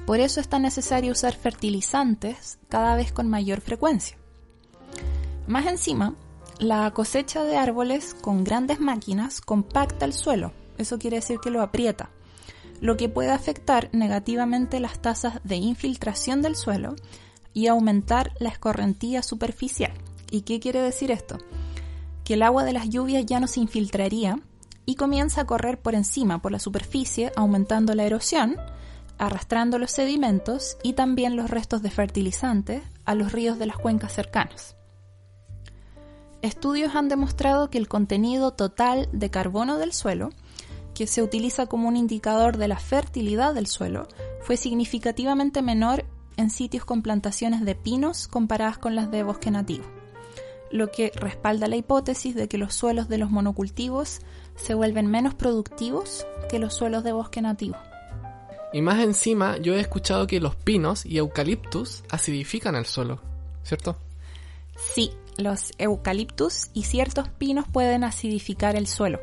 Por 0.06 0.20
eso 0.20 0.40
es 0.40 0.48
tan 0.48 0.64
necesario 0.64 1.12
usar 1.12 1.34
fertilizantes 1.34 2.58
cada 2.70 2.96
vez 2.96 3.12
con 3.12 3.30
mayor 3.30 3.62
frecuencia. 3.62 4.18
Más 5.48 5.66
encima, 5.66 6.16
la 6.60 6.90
cosecha 6.92 7.44
de 7.44 7.58
árboles 7.58 8.16
con 8.20 8.44
grandes 8.44 8.80
máquinas 8.80 9.42
compacta 9.42 10.06
el 10.06 10.14
suelo, 10.14 10.52
eso 10.78 10.98
quiere 10.98 11.18
decir 11.18 11.40
que 11.40 11.52
lo 11.52 11.62
aprieta, 11.62 12.10
lo 12.82 12.98
que 12.98 13.10
puede 13.10 13.32
afectar 13.32 13.90
negativamente 13.94 14.80
las 14.80 15.00
tasas 15.02 15.40
de 15.44 15.56
infiltración 15.56 16.42
del 16.42 16.56
suelo 16.56 16.96
y 17.54 17.68
aumentar 17.68 18.34
la 18.40 18.50
escorrentía 18.50 19.24
superficial. 19.24 19.94
¿Y 20.32 20.42
qué 20.42 20.60
quiere 20.60 20.82
decir 20.82 21.12
esto? 21.12 21.38
Que 22.24 22.34
el 22.34 22.44
agua 22.44 22.64
de 22.64 22.74
las 22.74 22.90
lluvias 22.90 23.26
ya 23.26 23.40
no 23.40 23.48
se 23.48 23.60
infiltraría 23.60 24.40
y 24.86 24.96
comienza 24.96 25.42
a 25.42 25.46
correr 25.46 25.80
por 25.80 25.96
encima, 25.96 26.42
por 26.42 26.52
la 26.52 26.60
superficie, 26.60 27.32
aumentando 27.36 27.96
la 27.96 28.04
erosión, 28.04 28.58
arrastrando 29.18 29.78
los 29.78 29.92
sedimentos 29.92 30.78
y 30.84 30.94
también 30.94 31.36
los 31.36 31.50
restos 31.50 31.82
de 31.82 31.92
fertilizantes 31.92 32.84
a 33.06 33.16
los 33.16 33.32
ríos 33.32 33.60
de 33.60 33.68
las 33.68 33.78
cuencas 33.78 34.14
cercanas. 34.14 34.76
Estudios 36.42 36.96
han 36.96 37.08
demostrado 37.08 37.70
que 37.70 37.78
el 37.78 37.88
contenido 37.88 38.52
total 38.52 39.08
de 39.14 39.30
carbono 39.30 39.78
del 39.78 39.94
suelo 39.94 40.32
que 40.94 41.08
se 41.08 41.22
utiliza 41.22 41.66
como 41.66 41.88
un 41.88 41.98
indicador 41.98 42.58
de 42.58 42.68
la 42.68 42.80
fertilidad 42.80 43.54
del 43.54 43.68
suelo, 43.68 44.08
fue 44.42 44.58
significativamente 44.58 45.62
menor 45.62 46.06
en 46.38 46.50
sitios 46.50 46.86
con 46.86 47.02
plantaciones 47.02 47.64
de 47.66 47.76
pinos 47.76 48.28
comparadas 48.28 48.78
con 48.78 48.96
las 48.96 49.12
de 49.12 49.24
bosque 49.24 49.52
nativo, 49.52 49.86
lo 50.72 50.92
que 50.92 51.12
respalda 51.16 51.68
la 51.68 51.76
hipótesis 51.76 52.36
de 52.36 52.48
que 52.48 52.58
los 52.58 52.74
suelos 52.74 53.08
de 53.08 53.18
los 53.18 53.30
monocultivos 53.30 54.20
se 54.56 54.74
vuelven 54.74 55.08
menos 55.08 55.34
productivos 55.34 56.26
que 56.50 56.60
los 56.60 56.74
suelos 56.74 57.04
de 57.04 57.14
bosque 57.14 57.42
nativo. 57.42 57.78
Y 58.72 58.82
más 58.82 59.04
encima, 59.04 59.58
yo 59.58 59.76
he 59.76 59.80
escuchado 59.80 60.26
que 60.26 60.40
los 60.40 60.56
pinos 60.56 61.06
y 61.06 61.18
eucaliptus 61.18 62.04
acidifican 62.10 62.76
el 62.76 62.86
suelo, 62.86 63.22
¿cierto? 63.64 63.98
Sí, 64.76 65.12
los 65.38 65.72
eucaliptus 65.78 66.70
y 66.74 66.84
ciertos 66.84 67.30
pinos 67.30 67.66
pueden 67.72 68.04
acidificar 68.04 68.76
el 68.76 68.88
suelo. 68.88 69.20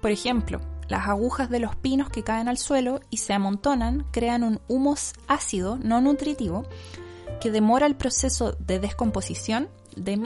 Por 0.00 0.12
ejemplo, 0.12 0.60
las 0.88 1.06
agujas 1.06 1.50
de 1.50 1.60
los 1.60 1.76
pinos 1.76 2.10
que 2.10 2.24
caen 2.24 2.48
al 2.48 2.58
suelo 2.58 3.00
y 3.10 3.18
se 3.18 3.34
amontonan 3.34 4.06
crean 4.10 4.42
un 4.42 4.60
humus 4.68 5.12
ácido 5.26 5.76
no 5.76 6.00
nutritivo 6.00 6.64
que 7.40 7.50
demora 7.50 7.86
el 7.86 7.94
proceso 7.94 8.56
de 8.58 8.80
descomposición, 8.80 9.68
de 9.96 10.16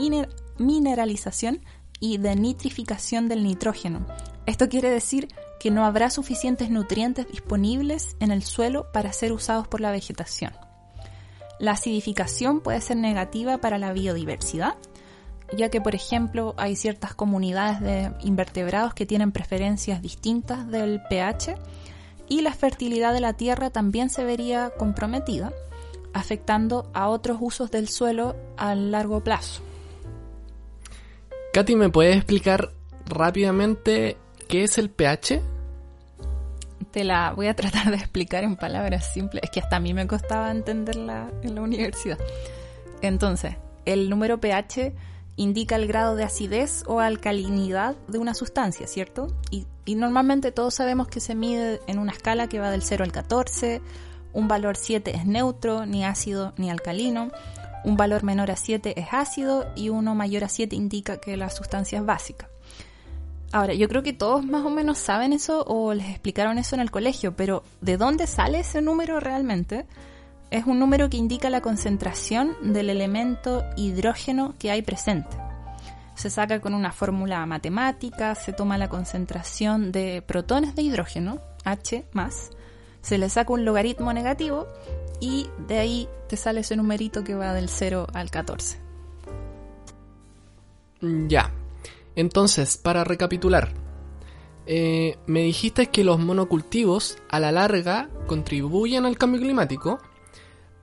mineralización 0.59 1.61
y 2.01 2.19
de 2.19 2.37
nitrificación 2.37 3.29
del 3.29 3.45
nitrógeno. 3.45 4.07
Esto 4.47 4.69
quiere 4.69 4.91
decir 4.91 5.29
que 5.61 5.71
no 5.71 5.85
habrá 5.85 6.11
suficientes 6.11 6.71
nutrientes 6.71 7.29
disponibles 7.29 8.17
en 8.19 8.33
el 8.33 8.43
suelo 8.43 8.91
para 8.93 9.13
ser 9.13 9.33
usados 9.33 9.69
por 9.69 9.81
la 9.81 9.93
vegetación. 9.93 10.53
La 11.61 11.73
acidificación 11.73 12.61
puede 12.61 12.81
ser 12.81 12.97
negativa 12.97 13.59
para 13.59 13.79
la 13.79 13.93
biodiversidad 13.93 14.75
ya 15.57 15.69
que 15.69 15.81
por 15.81 15.95
ejemplo 15.95 16.55
hay 16.57 16.77
ciertas 16.77 17.15
comunidades 17.15 17.81
de 17.81 18.13
invertebrados 18.23 18.95
que 18.95 19.07
tienen 19.07 19.33
preferencias 19.33 20.03
distintas 20.03 20.69
del 20.69 21.01
pH 21.09 21.57
y 22.29 22.41
la 22.41 22.53
fertilidad 22.53 23.13
de 23.13 23.21
la 23.21 23.35
tierra 23.35 23.71
también 23.71 24.09
se 24.09 24.25
vería 24.25 24.73
comprometida, 24.79 25.53
afectando 26.15 26.91
a 26.95 27.09
otros 27.09 27.39
usos 27.41 27.71
del 27.71 27.89
suelo 27.89 28.37
a 28.57 28.75
largo 28.75 29.23
plazo. 29.23 29.63
Katy, 31.53 31.77
¿me 31.77 31.91
puedes 31.91 32.17
explicar 32.17 32.71
rápidamente 33.07 34.17
qué 34.49 34.65
es 34.65 34.79
el 34.79 34.89
pH? 34.89 35.43
Te 36.91 37.05
la 37.05 37.33
voy 37.35 37.49
a 37.49 37.55
tratar 37.55 37.91
de 37.91 37.97
explicar 37.97 38.45
en 38.45 38.57
palabras 38.57 39.13
simples. 39.13 39.43
Es 39.45 39.51
que 39.51 39.61
hasta 39.61 39.77
a 39.77 39.81
mí 39.81 39.93
me 39.93 40.07
costaba 40.07 40.51
entenderla 40.51 41.31
en 41.43 41.55
la 41.55 41.61
universidad. 41.61 42.19
Entonces, 43.03 43.57
el 43.85 44.09
número 44.09 44.41
pH 44.41 44.95
indica 45.37 45.77
el 45.77 45.87
grado 45.87 46.15
de 46.17 46.25
acidez 46.25 46.85
o 46.87 47.01
alcalinidad 47.01 47.97
de 48.09 48.19
una 48.19 48.35
sustancia, 48.35 48.87
¿cierto? 48.87 49.29
Y, 49.51 49.67
normalmente 49.95 50.53
todos 50.53 50.75
sabemos 50.75 51.09
que 51.09 51.21
se 51.21 51.35
mide 51.35 51.81
en 51.87 51.99
una 51.99 52.13
escala 52.13 52.49
que 52.49 52.61
va 52.61 52.71
del 52.71 52.83
0 52.83 53.05
al 53.05 53.13
14. 53.13 53.83
Un 54.33 54.49
valor 54.49 54.77
7 54.77 55.15
es 55.15 55.27
neutro, 55.27 55.87
ni 55.87 56.05
ácido 56.05 56.53
ni 56.57 56.71
alcalino. 56.71 57.31
Un 57.85 57.97
valor 57.97 58.23
menor 58.23 58.51
a 58.51 58.57
7 58.57 58.99
es 59.01 59.09
ácido 59.11 59.67
y 59.75 59.89
uno 59.89 60.15
mayor 60.15 60.45
a 60.45 60.49
7 60.49 60.77
indica 60.77 61.19
que 61.19 61.37
la 61.37 61.51
sustancia 61.51 61.99
es 61.99 62.07
básica. 62.07 62.49
Ahora, 63.51 63.75
yo 63.75 63.89
creo 63.89 64.03
que 64.03 64.15
todos 64.15 64.45
más 64.45 64.65
o 64.65 64.71
menos 64.71 64.99
saben 64.99 65.33
eso 65.33 65.65
o 65.67 65.93
les 65.93 66.09
explicaron 66.09 66.59
eso 66.59 66.75
en 66.75 66.81
el 66.81 66.91
colegio, 66.91 67.37
pero 67.37 67.65
¿de 67.83 67.99
dónde 67.99 68.27
sale 68.27 68.61
ese 68.61 68.81
número 68.81 69.21
realmente? 69.21 69.85
Es 70.53 70.67
un 70.67 70.79
número 70.79 71.09
que 71.09 71.17
indica 71.17 71.49
la 71.49 71.63
concentración 71.63 72.55
del 72.75 72.91
elemento 72.91 73.65
hidrógeno 73.75 74.55
que 74.59 74.71
hay 74.71 74.83
presente. 74.83 75.35
Se 76.15 76.29
saca 76.29 76.61
con 76.61 76.75
una 76.75 76.93
fórmula 76.93 77.47
matemática, 77.47 78.35
se 78.35 78.53
toma 78.53 78.77
la 78.77 78.91
concentración 78.91 79.93
de 79.93 80.21
protones 80.21 80.75
de 80.75 80.83
hidrógeno, 80.83 81.39
H 81.65 82.05
más, 82.13 82.51
se 83.01 83.17
le 83.17 83.31
saca 83.31 83.55
un 83.55 83.65
logaritmo 83.65 84.13
negativo 84.13 84.67
y 85.21 85.49
de 85.69 85.79
ahí 85.79 86.09
te 86.29 86.37
sale 86.37 86.61
ese 86.61 86.77
numerito 86.77 87.25
que 87.25 87.35
va 87.35 87.55
del 87.55 87.71
0 87.71 88.09
al 88.13 88.31
14. 88.31 88.79
Ya, 91.29 91.51
entonces, 92.15 92.77
para 92.77 93.05
recapitular, 93.05 93.73
eh, 94.67 95.17
me 95.25 95.41
dijiste 95.41 95.87
que 95.87 96.05
los 96.05 96.19
monocultivos 96.19 97.17
a 97.31 97.41
la 97.41 97.53
larga 97.53 98.11
contribuyen 98.27 99.07
al 99.07 99.17
cambio 99.17 99.41
climático, 99.41 99.99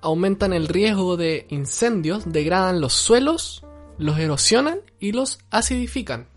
aumentan 0.01 0.53
el 0.53 0.67
riesgo 0.67 1.17
de 1.17 1.45
incendios, 1.49 2.31
degradan 2.31 2.81
los 2.81 2.93
suelos, 2.93 3.63
los 3.97 4.17
erosionan 4.19 4.79
y 4.99 5.11
los 5.11 5.39
acidifican. 5.49 6.27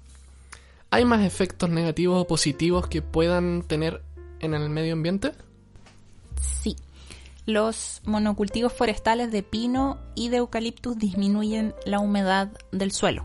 ¿Hay 0.91 1.05
más 1.05 1.25
efectos 1.25 1.71
negativos 1.71 2.21
o 2.21 2.27
positivos 2.27 2.87
que 2.87 3.03
puedan 3.03 3.63
tener 3.63 4.03
en 4.41 4.55
el 4.55 4.69
medio 4.69 4.93
ambiente? 4.93 5.33
Sí. 6.41 6.77
Los 7.47 8.03
monocultivos 8.05 8.73
forestales 8.73 9.33
de 9.33 9.43
pino 9.43 9.99
y 10.15 10.29
de 10.29 10.39
eucaliptus 10.39 10.99
disminuyen 10.99 11.75
la 11.85 11.99
humedad 11.99 12.53
del 12.71 12.93
suelo 12.93 13.25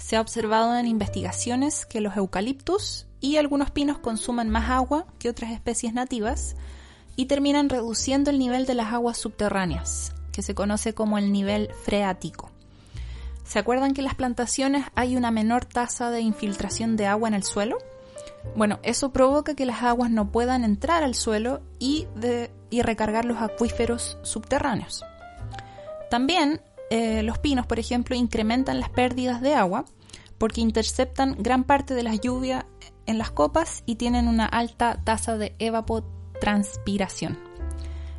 se 0.00 0.16
ha 0.16 0.20
observado 0.20 0.76
en 0.76 0.86
investigaciones 0.86 1.84
que 1.84 2.00
los 2.00 2.16
eucaliptus 2.16 3.06
y 3.20 3.36
algunos 3.36 3.70
pinos 3.70 3.98
consumen 3.98 4.48
más 4.48 4.70
agua 4.70 5.06
que 5.18 5.28
otras 5.28 5.52
especies 5.52 5.92
nativas 5.92 6.56
y 7.20 7.26
terminan 7.26 7.68
reduciendo 7.68 8.30
el 8.30 8.38
nivel 8.38 8.64
de 8.64 8.72
las 8.72 8.94
aguas 8.94 9.18
subterráneas, 9.18 10.14
que 10.32 10.40
se 10.40 10.54
conoce 10.54 10.94
como 10.94 11.18
el 11.18 11.32
nivel 11.32 11.68
freático. 11.84 12.48
¿Se 13.44 13.58
acuerdan 13.58 13.92
que 13.92 14.00
en 14.00 14.06
las 14.06 14.14
plantaciones 14.14 14.86
hay 14.94 15.18
una 15.18 15.30
menor 15.30 15.66
tasa 15.66 16.10
de 16.10 16.22
infiltración 16.22 16.96
de 16.96 17.06
agua 17.06 17.28
en 17.28 17.34
el 17.34 17.42
suelo? 17.42 17.76
Bueno, 18.56 18.78
eso 18.82 19.12
provoca 19.12 19.54
que 19.54 19.66
las 19.66 19.82
aguas 19.82 20.10
no 20.10 20.32
puedan 20.32 20.64
entrar 20.64 21.02
al 21.02 21.14
suelo 21.14 21.60
y, 21.78 22.06
recargar 22.70 23.26
los 23.26 23.42
acuíferos 23.42 24.16
subterráneos. 24.22 25.04
También 26.08 26.62
eh, 26.88 27.22
los 27.22 27.36
pinos, 27.36 27.66
por 27.66 27.78
ejemplo, 27.78 28.16
incrementan 28.16 28.80
las 28.80 28.88
pérdidas 28.88 29.42
de 29.42 29.54
agua 29.54 29.84
porque 30.38 30.62
interceptan 30.62 31.36
gran 31.38 31.64
parte 31.64 31.92
de 31.92 32.02
la 32.02 32.14
lluvia 32.14 32.64
en 33.04 33.18
las 33.18 33.30
copas 33.30 33.82
y 33.84 33.96
tienen 33.96 34.26
una 34.26 34.46
alta 34.46 35.02
tasa 35.04 35.36
de 35.36 35.54
evapotranspiración. 36.40 37.38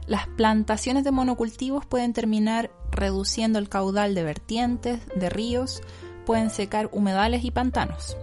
Las 0.08 0.28
plantaciones 0.28 1.04
de 1.04 1.12
monocultivos 1.12 1.86
pueden 1.86 2.14
terminar 2.14 2.72
reduciendo 2.92 3.60
el 3.60 3.70
caudal 3.70 4.16
de 4.16 4.24
vertientes, 4.24 5.00
de 5.16 5.30
ríos, 5.30 5.82
pueden 6.26 6.50
secar 6.50 6.90
humedales 6.92 7.44
y 7.44 7.52
pantanos. 7.52 8.18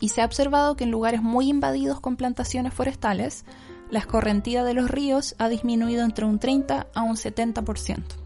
Y 0.00 0.10
se 0.10 0.22
ha 0.22 0.24
observado 0.24 0.76
que 0.76 0.84
en 0.84 0.90
lugares 0.90 1.22
muy 1.22 1.48
invadidos 1.48 2.00
con 2.00 2.16
plantaciones 2.16 2.74
forestales, 2.74 3.44
la 3.90 3.98
escorrentía 3.98 4.64
de 4.64 4.74
los 4.74 4.90
ríos 4.90 5.34
ha 5.38 5.48
disminuido 5.48 6.04
entre 6.04 6.24
un 6.24 6.38
30 6.38 6.86
a 6.94 7.02
un 7.02 7.16
70% 7.16 8.24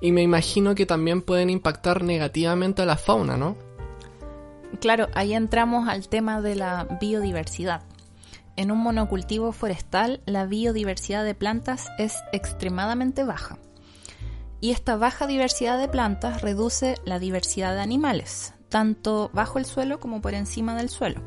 y 0.00 0.12
me 0.12 0.22
imagino 0.22 0.74
que 0.74 0.86
también 0.86 1.22
pueden 1.22 1.50
impactar 1.50 2.02
negativamente 2.02 2.82
a 2.82 2.86
la 2.86 2.96
fauna, 2.96 3.36
¿no? 3.36 3.56
Claro, 4.80 5.08
ahí 5.14 5.34
entramos 5.34 5.88
al 5.88 6.08
tema 6.08 6.40
de 6.40 6.54
la 6.54 6.86
biodiversidad. 7.00 7.82
En 8.56 8.70
un 8.70 8.78
monocultivo 8.78 9.52
forestal, 9.52 10.20
la 10.26 10.44
biodiversidad 10.44 11.24
de 11.24 11.34
plantas 11.34 11.88
es 11.98 12.16
extremadamente 12.32 13.24
baja. 13.24 13.58
Y 14.60 14.72
esta 14.72 14.96
baja 14.96 15.26
diversidad 15.26 15.78
de 15.78 15.88
plantas 15.88 16.42
reduce 16.42 16.96
la 17.04 17.18
diversidad 17.18 17.74
de 17.74 17.80
animales, 17.80 18.52
tanto 18.68 19.30
bajo 19.32 19.58
el 19.58 19.64
suelo 19.64 20.00
como 20.00 20.20
por 20.20 20.34
encima 20.34 20.76
del 20.76 20.90
suelo. 20.90 21.22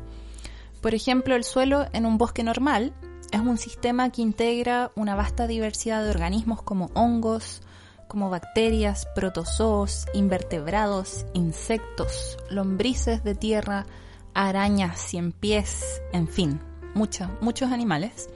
Por 0.80 0.94
ejemplo, 0.94 1.34
el 1.34 1.44
suelo 1.44 1.86
en 1.92 2.06
un 2.06 2.18
bosque 2.18 2.44
normal 2.44 2.92
es 3.32 3.40
un 3.40 3.58
sistema 3.58 4.10
que 4.10 4.22
integra 4.22 4.92
una 4.94 5.16
vasta 5.16 5.46
diversidad 5.46 6.04
de 6.04 6.10
organismos 6.10 6.62
como 6.62 6.90
hongos, 6.94 7.62
como 8.06 8.30
bacterias, 8.30 9.08
protozoos, 9.14 10.06
invertebrados, 10.14 11.26
insectos, 11.32 12.38
lombrices 12.48 13.24
de 13.24 13.34
tierra, 13.34 13.86
arañas, 14.34 15.00
cien 15.00 15.32
pies, 15.32 16.00
en 16.12 16.28
fin, 16.28 16.60
muchos, 16.94 17.28
muchos 17.40 17.72
animales, 17.72 18.28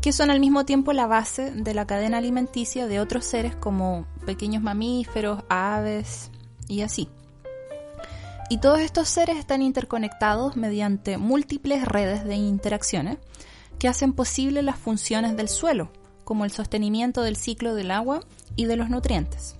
que 0.00 0.12
son 0.12 0.30
al 0.30 0.40
mismo 0.40 0.64
tiempo 0.64 0.92
la 0.92 1.06
base 1.06 1.50
de 1.50 1.74
la 1.74 1.86
cadena 1.86 2.18
alimenticia 2.18 2.86
de 2.86 3.00
otros 3.00 3.24
seres 3.24 3.56
como 3.56 4.06
pequeños 4.24 4.62
mamíferos, 4.62 5.42
aves 5.48 6.30
y 6.68 6.82
así. 6.82 7.08
Y 8.48 8.58
todos 8.58 8.78
estos 8.80 9.08
seres 9.08 9.36
están 9.38 9.62
interconectados 9.62 10.56
mediante 10.56 11.18
múltiples 11.18 11.84
redes 11.84 12.24
de 12.24 12.36
interacciones 12.36 13.18
que 13.78 13.88
hacen 13.88 14.12
posible 14.12 14.62
las 14.62 14.78
funciones 14.78 15.36
del 15.36 15.48
suelo, 15.48 15.90
como 16.24 16.44
el 16.44 16.50
sostenimiento 16.50 17.22
del 17.22 17.36
ciclo 17.36 17.74
del 17.74 17.90
agua 17.90 18.20
y 18.54 18.66
de 18.66 18.76
los 18.76 18.88
nutrientes. 18.88 19.56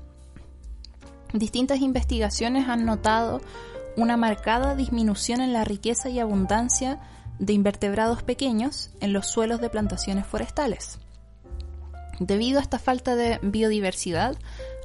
Distintas 1.33 1.81
investigaciones 1.81 2.69
han 2.69 2.87
notado 2.87 3.41
una 3.97 4.17
marcada 4.17 4.75
disminución 4.75 5.41
en 5.41 5.53
la 5.53 5.65
riqueza 5.65 6.09
y 6.09 6.21
abundancia 6.21 7.01
de 7.39 7.53
invertebrados 7.53 8.23
pequeños 8.23 8.91
en 9.01 9.13
los 9.13 9.27
suelos 9.27 9.61
de 9.61 9.71
plantaciones 9.71 10.27
forestales. 10.27 10.99
Debido 12.19 12.59
a 12.59 12.63
esta 12.63 12.79
falta 12.79 13.15
de 13.15 13.39
biodiversidad, 13.43 14.37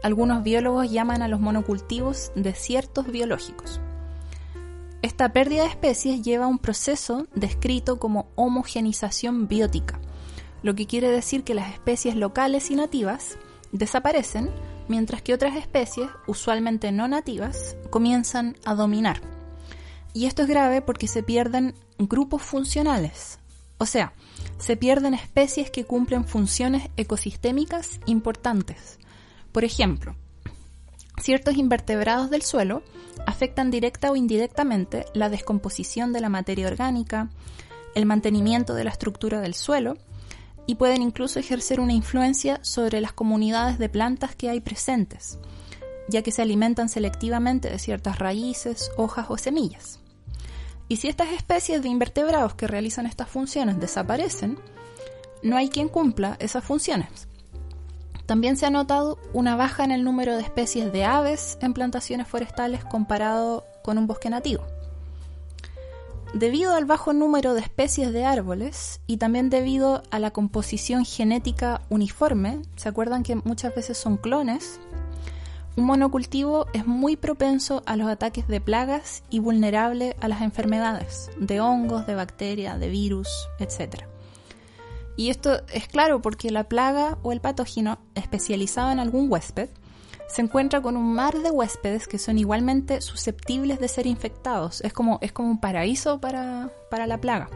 algunos 0.03 0.43
biólogos 0.43 0.91
llaman 0.91 1.21
a 1.21 1.27
los 1.27 1.39
monocultivos 1.39 2.31
desiertos 2.35 3.07
biológicos. 3.07 3.79
Esta 5.01 5.31
pérdida 5.33 5.63
de 5.63 5.69
especies 5.69 6.21
lleva 6.21 6.45
a 6.45 6.49
un 6.49 6.59
proceso 6.59 7.27
descrito 7.33 7.99
como 7.99 8.27
homogenización 8.35 9.47
biótica, 9.47 9.99
lo 10.61 10.75
que 10.75 10.85
quiere 10.85 11.09
decir 11.09 11.43
que 11.43 11.55
las 11.55 11.73
especies 11.73 12.15
locales 12.15 12.69
y 12.69 12.75
nativas 12.75 13.37
desaparecen, 13.71 14.51
mientras 14.87 15.21
que 15.21 15.33
otras 15.33 15.55
especies, 15.55 16.09
usualmente 16.27 16.91
no 16.91 17.07
nativas, 17.07 17.75
comienzan 17.89 18.57
a 18.65 18.75
dominar. 18.75 19.21
Y 20.13 20.25
esto 20.25 20.43
es 20.43 20.49
grave 20.49 20.81
porque 20.81 21.07
se 21.07 21.23
pierden 21.23 21.73
grupos 22.07 22.41
funcionales, 22.41 23.39
o 23.77 23.85
sea, 23.85 24.13
se 24.59 24.77
pierden 24.77 25.15
especies 25.15 25.71
que 25.71 25.85
cumplen 25.85 26.25
funciones 26.25 26.89
ecosistémicas 26.97 27.99
importantes. 28.05 28.99
Por 29.51 29.63
ejemplo, 29.63 30.15
ciertos 31.19 31.55
invertebrados 31.57 32.29
del 32.29 32.43
suelo 32.43 32.83
afectan 33.25 33.71
directa 33.71 34.11
o 34.11 34.15
indirectamente 34.15 35.05
la 35.13 35.29
descomposición 35.29 36.13
de 36.13 36.21
la 36.21 36.29
materia 36.29 36.67
orgánica, 36.67 37.29
el 37.95 38.05
mantenimiento 38.05 38.73
de 38.73 38.83
la 38.83 38.91
estructura 38.91 39.41
del 39.41 39.53
suelo 39.55 39.97
y 40.67 40.75
pueden 40.75 41.01
incluso 41.01 41.39
ejercer 41.39 41.79
una 41.79 41.93
influencia 41.93 42.59
sobre 42.63 43.01
las 43.01 43.13
comunidades 43.13 43.79
de 43.79 43.89
plantas 43.89 44.35
que 44.35 44.49
hay 44.49 44.59
presentes, 44.59 45.39
ya 46.07 46.21
que 46.21 46.31
se 46.31 46.41
alimentan 46.43 46.87
selectivamente 46.87 47.69
de 47.69 47.79
ciertas 47.79 48.19
raíces, 48.19 48.91
hojas 48.95 49.25
o 49.29 49.37
semillas. 49.37 50.00
Y 50.91 50.97
si 50.97 51.07
estas 51.07 51.31
especies 51.31 51.81
de 51.81 51.87
invertebrados 51.87 52.53
que 52.53 52.67
realizan 52.67 53.05
estas 53.05 53.29
funciones 53.29 53.79
desaparecen, 53.79 54.59
no 55.41 55.55
hay 55.55 55.69
quien 55.69 55.87
cumpla 55.87 56.35
esas 56.41 56.65
funciones. 56.65 57.29
También 58.25 58.57
se 58.57 58.65
ha 58.65 58.71
notado 58.71 59.17
una 59.31 59.55
baja 59.55 59.85
en 59.85 59.91
el 59.91 60.03
número 60.03 60.35
de 60.35 60.43
especies 60.43 60.91
de 60.91 61.05
aves 61.05 61.57
en 61.61 61.73
plantaciones 61.73 62.27
forestales 62.27 62.83
comparado 62.83 63.63
con 63.85 63.97
un 63.97 64.05
bosque 64.05 64.29
nativo. 64.29 64.65
Debido 66.33 66.73
al 66.75 66.83
bajo 66.83 67.13
número 67.13 67.53
de 67.53 67.61
especies 67.61 68.11
de 68.11 68.25
árboles 68.25 68.99
y 69.07 69.15
también 69.15 69.49
debido 69.49 70.03
a 70.11 70.19
la 70.19 70.31
composición 70.31 71.05
genética 71.05 71.83
uniforme, 71.89 72.63
¿se 72.75 72.89
acuerdan 72.89 73.23
que 73.23 73.35
muchas 73.35 73.73
veces 73.73 73.97
son 73.97 74.17
clones? 74.17 74.81
Un 75.77 75.85
monocultivo 75.85 76.65
es 76.73 76.85
muy 76.85 77.15
propenso 77.15 77.81
a 77.85 77.95
los 77.95 78.09
ataques 78.09 78.45
de 78.47 78.59
plagas 78.59 79.23
y 79.29 79.39
vulnerable 79.39 80.17
a 80.19 80.27
las 80.27 80.41
enfermedades, 80.41 81.31
de 81.37 81.61
hongos, 81.61 82.05
de 82.05 82.15
bacterias, 82.15 82.77
de 82.77 82.89
virus, 82.89 83.29
etc. 83.57 84.03
Y 85.15 85.29
esto 85.29 85.61
es 85.73 85.87
claro 85.87 86.21
porque 86.21 86.51
la 86.51 86.65
plaga 86.65 87.17
o 87.23 87.31
el 87.31 87.39
patógeno 87.39 87.99
especializado 88.15 88.91
en 88.91 88.99
algún 88.99 89.31
huésped 89.31 89.69
se 90.27 90.41
encuentra 90.41 90.81
con 90.81 90.97
un 90.97 91.13
mar 91.13 91.39
de 91.39 91.51
huéspedes 91.51 92.07
que 92.07 92.17
son 92.17 92.37
igualmente 92.37 92.99
susceptibles 92.99 93.79
de 93.79 93.87
ser 93.87 94.07
infectados. 94.07 94.81
Es 94.81 94.91
como, 94.91 95.19
es 95.21 95.31
como 95.31 95.49
un 95.49 95.61
paraíso 95.61 96.19
para, 96.19 96.69
para 96.89 97.07
la 97.07 97.19
plaga. 97.19 97.49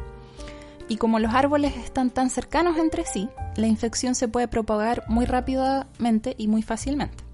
Y 0.88 0.96
como 0.98 1.20
los 1.20 1.34
árboles 1.34 1.76
están 1.76 2.12
tan 2.12 2.30
cercanos 2.30 2.78
entre 2.78 3.06
sí, 3.06 3.28
la 3.58 3.68
infección 3.68 4.16
se 4.16 4.30
puede 4.30 4.48
propagar 4.48 5.04
muy 5.08 5.26
rápidamente 5.26 6.36
y 6.38 6.48
muy 6.48 6.62
fácilmente. 6.62 7.25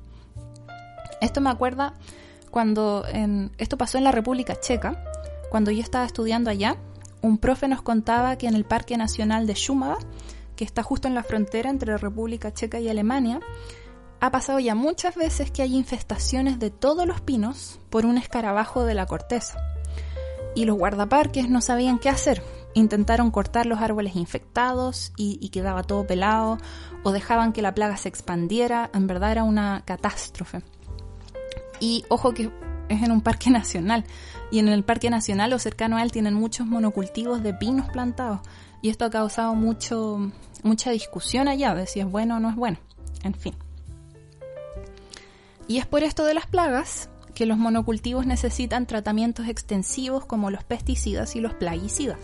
Esto 1.21 1.39
me 1.39 1.49
acuerda 1.49 1.93
cuando 2.49 3.05
esto 3.57 3.77
pasó 3.77 3.97
en 3.97 4.03
la 4.03 4.11
República 4.11 4.59
Checa, 4.59 5.01
cuando 5.49 5.71
yo 5.71 5.81
estaba 5.81 6.05
estudiando 6.05 6.49
allá, 6.49 6.75
un 7.21 7.37
profe 7.37 7.67
nos 7.67 7.81
contaba 7.81 8.37
que 8.37 8.47
en 8.47 8.55
el 8.55 8.65
Parque 8.65 8.97
Nacional 8.97 9.47
de 9.47 9.53
Shumava, 9.53 9.97
que 10.55 10.65
está 10.65 10.83
justo 10.83 11.07
en 11.07 11.15
la 11.15 11.23
frontera 11.23 11.69
entre 11.69 11.91
la 11.91 11.97
República 11.97 12.53
Checa 12.53 12.79
y 12.79 12.89
Alemania, 12.89 13.39
ha 14.19 14.31
pasado 14.31 14.59
ya 14.59 14.75
muchas 14.75 15.15
veces 15.15 15.51
que 15.51 15.61
hay 15.61 15.75
infestaciones 15.75 16.59
de 16.59 16.71
todos 16.71 17.07
los 17.07 17.21
pinos 17.21 17.79
por 17.89 18.05
un 18.05 18.17
escarabajo 18.17 18.83
de 18.83 18.95
la 18.95 19.05
corteza. 19.05 19.57
Y 20.55 20.65
los 20.65 20.77
guardaparques 20.77 21.49
no 21.49 21.61
sabían 21.61 21.97
qué 21.97 22.09
hacer, 22.09 22.43
Intentaron 22.73 23.31
cortar 23.31 23.65
los 23.65 23.81
árboles 23.81 24.15
infectados 24.15 25.11
y, 25.17 25.49
quedaba 25.49 25.83
todo 25.83 26.07
pelado, 26.07 26.57
o 27.03 27.11
dejaban 27.11 27.51
que 27.51 27.61
la 27.61 27.73
plaga 27.73 27.97
se 27.97 28.07
expandiera, 28.07 28.89
en 28.93 29.07
verdad 29.07 29.31
era 29.33 29.43
una 29.43 29.83
catástrofe. 29.85 30.61
Y 31.81 32.05
ojo 32.07 32.33
que 32.33 32.49
es 32.87 33.03
en 33.03 33.11
un 33.11 33.19
parque 33.19 33.49
nacional, 33.51 34.05
y 34.49 34.59
en 34.59 34.69
el 34.69 34.85
parque 34.85 35.09
nacional 35.09 35.51
o 35.51 35.59
cercano 35.59 35.97
a 35.97 36.03
él 36.03 36.13
tienen 36.13 36.33
muchos 36.33 36.65
monocultivos 36.65 37.43
de 37.43 37.53
pinos 37.53 37.89
plantados, 37.89 38.39
y 38.81 38.89
esto 38.89 39.03
ha 39.03 39.09
causado 39.09 39.53
mucho, 39.53 40.31
mucha 40.63 40.91
discusión 40.91 41.49
allá 41.49 41.75
de 41.75 41.87
si 41.87 41.99
es 41.99 42.09
bueno 42.09 42.37
o 42.37 42.39
no 42.39 42.49
es 42.49 42.55
bueno, 42.55 42.77
en 43.23 43.33
fin. 43.33 43.55
Y 45.67 45.77
es 45.77 45.85
por 45.85 46.03
esto 46.03 46.25
de 46.25 46.33
las 46.33 46.47
plagas 46.47 47.09
que 47.33 47.45
los 47.45 47.57
monocultivos 47.57 48.25
necesitan 48.25 48.85
tratamientos 48.85 49.47
extensivos 49.47 50.25
como 50.25 50.51
los 50.51 50.63
pesticidas 50.63 51.35
y 51.35 51.41
los 51.41 51.53
plaguicidas. 51.53 52.19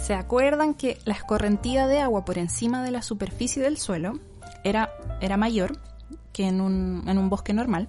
¿Se 0.00 0.14
acuerdan 0.14 0.74
que 0.74 0.98
la 1.04 1.14
escorrentía 1.14 1.86
de 1.86 2.00
agua 2.00 2.24
por 2.24 2.38
encima 2.38 2.82
de 2.82 2.92
la 2.92 3.02
superficie 3.02 3.62
del 3.62 3.76
suelo 3.76 4.18
era, 4.64 4.90
era 5.20 5.36
mayor 5.36 5.78
que 6.32 6.46
en 6.46 6.60
un, 6.60 7.04
en 7.06 7.18
un 7.18 7.28
bosque 7.28 7.52
normal? 7.52 7.88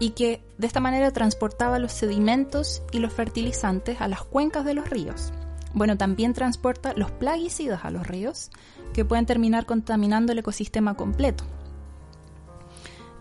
Y 0.00 0.10
que 0.10 0.42
de 0.58 0.66
esta 0.66 0.80
manera 0.80 1.10
transportaba 1.12 1.78
los 1.78 1.92
sedimentos 1.92 2.82
y 2.92 2.98
los 2.98 3.12
fertilizantes 3.12 4.00
a 4.00 4.08
las 4.08 4.22
cuencas 4.22 4.64
de 4.64 4.74
los 4.74 4.88
ríos. 4.90 5.32
Bueno, 5.72 5.96
también 5.96 6.34
transporta 6.34 6.94
los 6.94 7.10
plaguicidas 7.10 7.84
a 7.84 7.90
los 7.90 8.06
ríos, 8.06 8.50
que 8.92 9.04
pueden 9.04 9.26
terminar 9.26 9.66
contaminando 9.66 10.32
el 10.32 10.38
ecosistema 10.38 10.94
completo. 10.94 11.44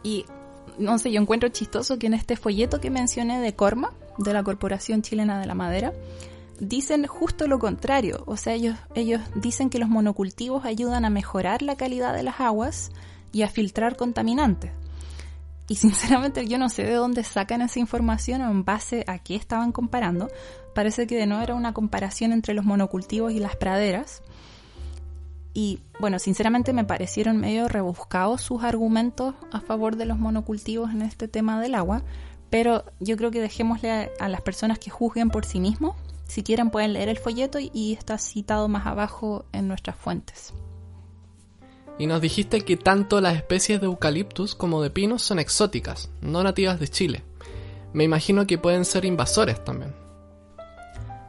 Y 0.04 0.26
no 0.78 0.98
sé, 1.00 1.12
yo 1.12 1.22
encuentro 1.22 1.50
chistoso 1.50 1.98
que 1.98 2.08
en 2.08 2.14
este 2.14 2.36
folleto 2.36 2.80
que 2.80 2.92
mencioné 2.92 3.40
de 3.40 3.56
Corma, 3.56 3.94
de 4.18 4.34
la 4.34 4.44
Corporación 4.44 5.02
Chilena 5.02 5.40
de 5.40 5.48
la 5.48 5.56
Madera, 5.56 5.94
dicen 6.60 7.08
justo 7.08 7.48
lo 7.48 7.60
contrario. 7.60 8.24
O 8.28 8.38
sea, 8.38 8.54
ellos, 8.54 8.78
ellos 8.96 9.22
dicen 9.36 9.70
que 9.70 9.80
los 9.80 9.90
monocultivos 9.90 10.66
ayudan 10.66 11.06
a 11.06 11.10
mejorar 11.10 11.62
la 11.62 11.76
calidad 11.76 12.14
de 12.14 12.24
las 12.24 12.40
aguas 12.40 12.92
y 13.32 13.42
a 13.42 13.48
filtrar 13.48 13.96
contaminantes. 13.96 14.72
Y 15.74 15.76
sinceramente 15.76 16.46
yo 16.48 16.60
no 16.60 16.70
sé 16.70 16.84
de 16.84 16.94
dónde 16.94 17.24
sacan 17.24 17.64
esa 17.64 17.80
información 17.80 18.44
o 18.44 18.52
en 18.52 18.64
base 18.64 19.04
a 19.08 19.18
qué 19.18 19.34
estaban 19.34 19.72
comparando. 19.72 20.30
Parece 20.76 21.08
que 21.08 21.18
de 21.18 21.26
nuevo 21.26 21.42
era 21.42 21.56
una 21.56 21.74
comparación 21.74 22.32
entre 22.32 22.54
los 22.54 22.64
monocultivos 22.64 23.34
y 23.34 23.40
las 23.40 23.56
praderas. 23.56 24.22
Y 25.52 25.80
bueno, 26.00 26.20
sinceramente 26.20 26.74
me 26.74 26.84
parecieron 26.84 27.38
medio 27.38 27.68
rebuscados 27.68 28.44
sus 28.44 28.64
argumentos 28.64 29.34
a 29.52 29.62
favor 29.62 29.96
de 29.96 30.06
los 30.06 30.20
monocultivos 30.20 30.92
en 30.92 31.02
este 31.02 31.28
tema 31.28 31.60
del 31.60 31.74
agua, 31.74 32.04
pero 32.52 32.86
yo 33.00 33.18
creo 33.18 33.32
que 33.32 33.42
dejémosle 33.42 34.12
a, 34.20 34.30
las 34.30 34.42
personas 34.42 34.78
que 34.78 34.92
juzguen 34.92 35.32
por 35.32 35.44
sí 35.44 35.60
mismos 35.60 35.96
si 36.28 36.44
quieren 36.44 36.70
pueden 36.70 36.94
leer 36.94 37.10
el 37.10 37.18
folleto 37.18 37.58
y 37.60 37.94
está 37.94 38.20
citado 38.20 38.68
más 38.68 38.86
abajo 38.86 39.46
en 39.52 39.68
nuestras 39.68 39.96
fuentes. 39.96 40.54
Y 41.98 42.08
nos 42.08 42.22
dijiste 42.22 42.62
que 42.62 42.78
tanto 42.78 43.22
las 43.22 43.36
especies 43.36 43.80
de 43.80 43.86
eucaliptus 43.86 44.56
como 44.56 44.82
de 44.82 44.90
pinos 44.90 45.22
son 45.22 45.40
exóticas, 45.40 46.10
no 46.22 46.44
nativas 46.44 46.80
de 46.80 46.88
Chile. 46.88 47.24
Me 47.94 48.04
imagino 48.04 48.48
que 48.48 48.58
pueden 48.58 48.86
ser 48.86 49.06
invasores 49.06 49.64
también. 49.64 49.94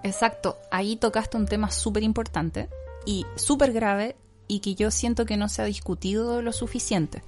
Exacto, 0.03 0.59
ahí 0.70 0.96
tocaste 0.96 1.37
un 1.37 1.46
tema 1.46 1.70
súper 1.70 2.03
importante 2.03 2.68
y 3.07 3.27
súper 3.37 3.72
grave 3.72 4.16
y 4.48 4.61
que 4.61 4.74
yo 4.74 4.90
siento 4.90 5.24
que 5.24 5.37
no 5.37 5.48
se 5.48 5.62
ha 5.62 5.66
discutido 5.66 6.42
lo 6.42 6.53
suficiente. 6.53 7.22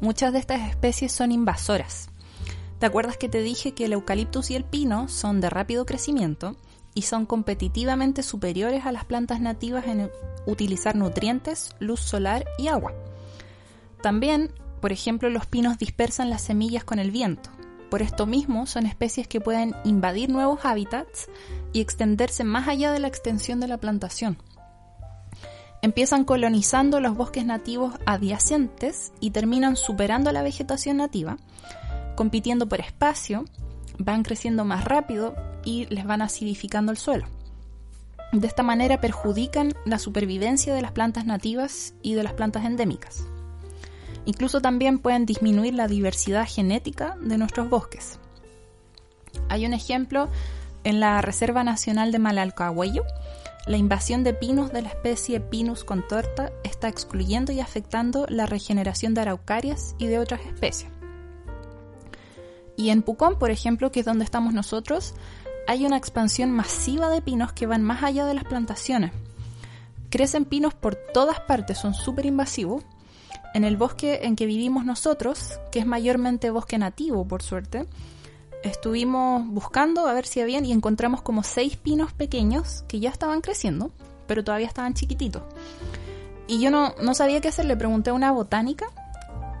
Muchas 0.00 0.32
de 0.32 0.38
estas 0.38 0.68
especies 0.68 1.12
son 1.12 1.32
invasoras. 1.32 2.08
¿Te 2.78 2.86
acuerdas 2.86 3.16
que 3.16 3.28
te 3.28 3.42
dije 3.42 3.72
que 3.72 3.84
el 3.84 3.92
eucaliptus 3.92 4.50
y 4.50 4.54
el 4.54 4.64
pino 4.64 5.08
son 5.08 5.40
de 5.40 5.50
rápido 5.50 5.84
crecimiento 5.84 6.56
y 7.00 7.02
son 7.02 7.24
competitivamente 7.24 8.22
superiores 8.22 8.84
a 8.84 8.92
las 8.92 9.06
plantas 9.06 9.40
nativas 9.40 9.86
en 9.86 10.10
utilizar 10.44 10.96
nutrientes, 10.96 11.74
luz 11.78 11.98
solar 12.00 12.44
y 12.58 12.68
agua. 12.68 12.92
También, 14.02 14.52
por 14.82 14.92
ejemplo, 14.92 15.30
los 15.30 15.46
pinos 15.46 15.78
dispersan 15.78 16.28
las 16.28 16.42
semillas 16.42 16.84
con 16.84 16.98
el 16.98 17.10
viento. 17.10 17.48
Por 17.90 18.02
esto 18.02 18.26
mismo, 18.26 18.66
son 18.66 18.84
especies 18.84 19.26
que 19.26 19.40
pueden 19.40 19.74
invadir 19.82 20.28
nuevos 20.28 20.66
hábitats 20.66 21.30
y 21.72 21.80
extenderse 21.80 22.44
más 22.44 22.68
allá 22.68 22.92
de 22.92 22.98
la 22.98 23.08
extensión 23.08 23.60
de 23.60 23.68
la 23.68 23.78
plantación. 23.78 24.36
Empiezan 25.80 26.26
colonizando 26.26 27.00
los 27.00 27.16
bosques 27.16 27.46
nativos 27.46 27.94
adyacentes 28.04 29.14
y 29.20 29.30
terminan 29.30 29.76
superando 29.76 30.32
la 30.32 30.42
vegetación 30.42 30.98
nativa, 30.98 31.38
compitiendo 32.14 32.68
por 32.68 32.80
espacio, 32.80 33.46
van 33.96 34.22
creciendo 34.22 34.66
más 34.66 34.84
rápido 34.84 35.34
y 35.64 35.86
les 35.86 36.04
van 36.04 36.22
acidificando 36.22 36.92
el 36.92 36.98
suelo. 36.98 37.26
De 38.32 38.46
esta 38.46 38.62
manera 38.62 39.00
perjudican 39.00 39.74
la 39.84 39.98
supervivencia 39.98 40.72
de 40.74 40.82
las 40.82 40.92
plantas 40.92 41.26
nativas 41.26 41.94
y 42.00 42.14
de 42.14 42.22
las 42.22 42.34
plantas 42.34 42.64
endémicas. 42.64 43.24
Incluso 44.24 44.60
también 44.60 44.98
pueden 45.00 45.26
disminuir 45.26 45.74
la 45.74 45.88
diversidad 45.88 46.46
genética 46.48 47.16
de 47.20 47.38
nuestros 47.38 47.68
bosques. 47.68 48.20
Hay 49.48 49.66
un 49.66 49.72
ejemplo 49.72 50.28
en 50.84 51.00
la 51.00 51.20
Reserva 51.22 51.64
Nacional 51.64 52.12
de 52.12 52.18
Malalcahuello. 52.18 53.04
La 53.66 53.76
invasión 53.76 54.24
de 54.24 54.32
pinos 54.32 54.72
de 54.72 54.82
la 54.82 54.88
especie 54.88 55.40
Pinus 55.40 55.84
contorta 55.84 56.52
está 56.64 56.88
excluyendo 56.88 57.52
y 57.52 57.60
afectando 57.60 58.26
la 58.28 58.46
regeneración 58.46 59.14
de 59.14 59.22
araucarias 59.22 59.94
y 59.98 60.06
de 60.06 60.18
otras 60.18 60.40
especies. 60.42 60.90
Y 62.76 62.90
en 62.90 63.02
Pucón, 63.02 63.38
por 63.38 63.50
ejemplo, 63.50 63.90
que 63.92 64.00
es 64.00 64.06
donde 64.06 64.24
estamos 64.24 64.54
nosotros, 64.54 65.14
hay 65.66 65.86
una 65.86 65.96
expansión 65.96 66.50
masiva 66.50 67.10
de 67.10 67.22
pinos 67.22 67.52
que 67.52 67.66
van 67.66 67.82
más 67.82 68.02
allá 68.02 68.26
de 68.26 68.34
las 68.34 68.44
plantaciones. 68.44 69.12
Crecen 70.10 70.44
pinos 70.44 70.74
por 70.74 70.96
todas 70.96 71.40
partes, 71.40 71.78
son 71.78 71.94
súper 71.94 72.26
invasivos. 72.26 72.82
En 73.54 73.64
el 73.64 73.76
bosque 73.76 74.20
en 74.22 74.36
que 74.36 74.46
vivimos 74.46 74.84
nosotros, 74.84 75.58
que 75.72 75.80
es 75.80 75.86
mayormente 75.86 76.50
bosque 76.50 76.78
nativo, 76.78 77.26
por 77.26 77.42
suerte, 77.42 77.86
estuvimos 78.62 79.46
buscando 79.46 80.06
a 80.06 80.12
ver 80.12 80.26
si 80.26 80.40
habían 80.40 80.64
y 80.64 80.72
encontramos 80.72 81.22
como 81.22 81.42
seis 81.42 81.76
pinos 81.76 82.12
pequeños 82.12 82.84
que 82.88 83.00
ya 83.00 83.10
estaban 83.10 83.40
creciendo, 83.40 83.90
pero 84.26 84.44
todavía 84.44 84.66
estaban 84.66 84.94
chiquititos. 84.94 85.42
Y 86.46 86.60
yo 86.60 86.70
no, 86.70 86.94
no 87.00 87.14
sabía 87.14 87.40
qué 87.40 87.48
hacer, 87.48 87.64
le 87.64 87.76
pregunté 87.76 88.10
a 88.10 88.14
una 88.14 88.32
botánica 88.32 88.86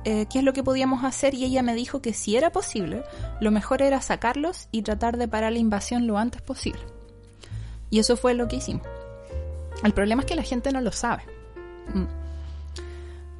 eh, 0.04 0.26
qué 0.30 0.38
es 0.38 0.44
lo 0.44 0.52
que 0.52 0.62
podíamos 0.62 1.04
hacer 1.04 1.34
y 1.34 1.44
ella 1.44 1.62
me 1.62 1.74
dijo 1.74 2.00
que 2.00 2.14
si 2.14 2.36
era 2.36 2.50
posible, 2.50 3.04
lo 3.40 3.50
mejor 3.50 3.82
era 3.82 4.00
sacarlos 4.00 4.68
y 4.72 4.82
tratar 4.82 5.16
de 5.16 5.28
parar 5.28 5.52
la 5.52 5.58
invasión 5.58 6.06
lo 6.06 6.18
antes 6.18 6.40
posible. 6.42 6.80
Y 7.90 7.98
eso 7.98 8.16
fue 8.16 8.34
lo 8.34 8.48
que 8.48 8.56
hicimos. 8.56 8.86
El 9.82 9.92
problema 9.92 10.22
es 10.22 10.26
que 10.26 10.36
la 10.36 10.42
gente 10.42 10.72
no 10.72 10.80
lo 10.80 10.92
sabe. 10.92 11.24
Mm. 11.94 12.06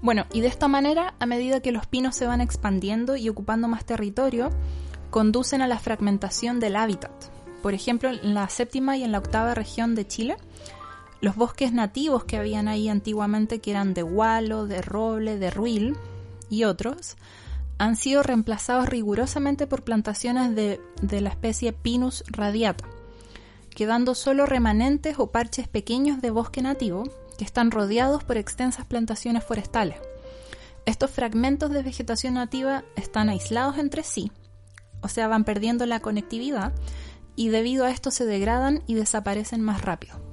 Bueno, 0.02 0.26
y 0.32 0.40
de 0.40 0.48
esta 0.48 0.66
manera, 0.66 1.14
a 1.18 1.26
medida 1.26 1.60
que 1.60 1.72
los 1.72 1.86
pinos 1.86 2.16
se 2.16 2.26
van 2.26 2.40
expandiendo 2.40 3.16
y 3.16 3.28
ocupando 3.28 3.68
más 3.68 3.84
territorio, 3.84 4.50
conducen 5.10 5.60
a 5.60 5.68
la 5.68 5.78
fragmentación 5.78 6.58
del 6.58 6.76
hábitat. 6.76 7.12
Por 7.62 7.74
ejemplo, 7.74 8.08
en 8.08 8.34
la 8.34 8.48
séptima 8.48 8.96
y 8.96 9.04
en 9.04 9.12
la 9.12 9.18
octava 9.18 9.54
región 9.54 9.94
de 9.94 10.06
Chile, 10.06 10.36
los 11.20 11.36
bosques 11.36 11.72
nativos 11.72 12.24
que 12.24 12.38
habían 12.38 12.68
ahí 12.68 12.88
antiguamente, 12.88 13.60
que 13.60 13.72
eran 13.72 13.92
de 13.92 14.02
gualo, 14.02 14.66
de 14.66 14.80
roble, 14.80 15.38
de 15.38 15.50
ruil, 15.50 15.96
y 16.50 16.64
otros 16.64 17.16
han 17.78 17.96
sido 17.96 18.22
reemplazados 18.22 18.90
rigurosamente 18.90 19.66
por 19.66 19.84
plantaciones 19.84 20.54
de, 20.54 20.80
la 21.20 21.30
especie 21.30 21.72
Pinus 21.72 22.24
radiata, 22.28 22.84
quedando 23.74 24.14
solo 24.14 24.44
remanentes 24.44 25.18
o 25.18 25.28
parches 25.28 25.66
pequeños 25.66 26.20
de 26.20 26.28
bosque 26.28 26.60
nativo 26.60 27.04
que 27.38 27.44
están 27.46 27.70
rodeados 27.70 28.22
por 28.22 28.36
extensas 28.36 28.84
plantaciones 28.84 29.44
forestales. 29.44 29.96
Estos 30.84 31.10
fragmentos 31.10 31.70
de 31.70 31.82
vegetación 31.82 32.34
nativa 32.34 32.84
están 32.96 33.30
aislados 33.30 33.78
entre 33.78 34.02
sí, 34.02 34.30
o 35.00 35.08
sea, 35.08 35.28
van 35.28 35.44
perdiendo 35.44 35.86
la 35.86 36.00
conectividad 36.00 36.74
y 37.34 37.48
debido 37.48 37.86
a 37.86 37.90
esto 37.90 38.10
se 38.10 38.26
degradan 38.26 38.82
y 38.86 38.94
desaparecen 38.94 39.62
más 39.62 39.80
rápido. 39.82 40.29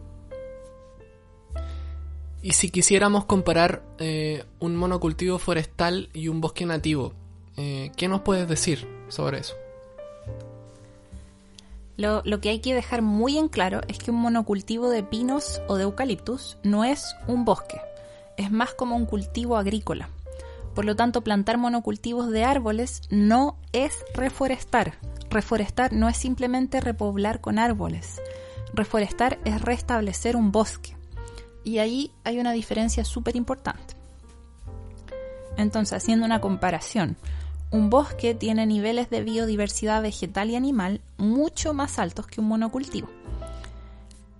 Y 2.41 2.51
si 2.51 2.69
quisiéramos 2.69 3.25
comparar 3.25 3.83
eh, 3.97 4.45
un 4.59 4.75
monocultivo 4.75 5.39
forestal 5.39 6.09
y 6.13 6.27
un 6.27 6.39
bosque 6.39 6.65
nativo, 6.65 7.13
eh, 7.57 7.91
¿qué 7.95 8.07
nos 8.07 8.21
puedes 8.21 8.47
decir 8.47 8.87
sobre 9.09 9.39
eso? 9.39 9.55
Lo, 11.97 12.21
lo, 12.25 12.39
que 12.39 12.49
hay 12.49 12.59
que 12.59 12.75
dejar 12.75 13.01
muy 13.01 13.39
en 13.39 13.47
claro 13.47 13.81
es 13.87 13.97
que 13.97 14.11
un 14.11 14.17
monocultivo 14.17 14.89
de 14.89 15.01
pinos 15.01 15.61
o 15.67 15.77
de 15.77 15.83
eucaliptus 15.83 16.57
no 16.61 16.83
es 16.83 17.15
un 17.27 17.43
bosque, 17.43 17.81
es 18.37 18.51
más 18.51 18.75
como 18.75 18.95
un 18.95 19.07
cultivo 19.07 19.57
agrícola. 19.57 20.09
Por 20.75 20.85
lo 20.85 20.95
tanto, 20.95 21.21
plantar 21.21 21.57
monocultivos 21.57 22.29
de 22.29 22.43
árboles 22.43 23.01
no 23.09 23.57
es 23.73 24.05
reforestar. 24.13 24.93
Reforestar 25.31 25.91
no 25.91 26.07
es 26.07 26.17
simplemente 26.17 26.79
repoblar 26.81 27.41
con 27.41 27.57
árboles. 27.57 28.21
Reforestar 28.73 29.39
es 29.43 29.59
restablecer 29.59 30.35
un 30.35 30.51
bosque. 30.51 30.96
Y 31.67 31.79
ahí 31.79 32.11
hay 32.23 32.39
una 32.39 32.53
diferencia 32.53 33.03
súper 33.03 33.35
importante. 33.35 33.93
Entonces, 35.57 35.97
haciendo 35.97 36.25
una 36.25 36.39
comparación, 36.39 37.17
un 37.71 37.89
bosque 37.89 38.33
tiene 38.33 38.65
niveles 38.65 39.09
de 39.09 39.21
biodiversidad 39.21 40.01
vegetal 40.01 40.49
y 40.49 40.55
animal 40.55 41.01
mucho 41.17 41.73
más 41.73 41.99
altos 41.99 42.25
que 42.25 42.39
un 42.39 42.47
monocultivo. 42.47 43.09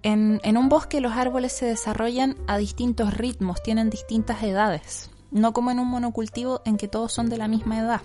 En, 0.04 0.40
en, 0.42 0.56
un 0.56 0.70
bosque 0.70 1.02
los 1.02 1.18
árboles 1.18 1.52
se 1.52 1.66
desarrollan 1.66 2.38
a 2.48 2.58
distintos 2.58 3.14
ritmos, 3.14 3.62
tienen 3.62 3.90
distintas 3.90 4.42
edades, 4.44 5.10
no 5.30 5.52
como 5.52 5.70
en 5.72 5.80
un 5.80 5.90
monocultivo 5.90 6.62
en 6.64 6.78
que 6.78 6.88
todos 6.88 7.12
son 7.12 7.28
de 7.28 7.38
la 7.38 7.50
misma 7.50 7.80
edad. 7.80 8.02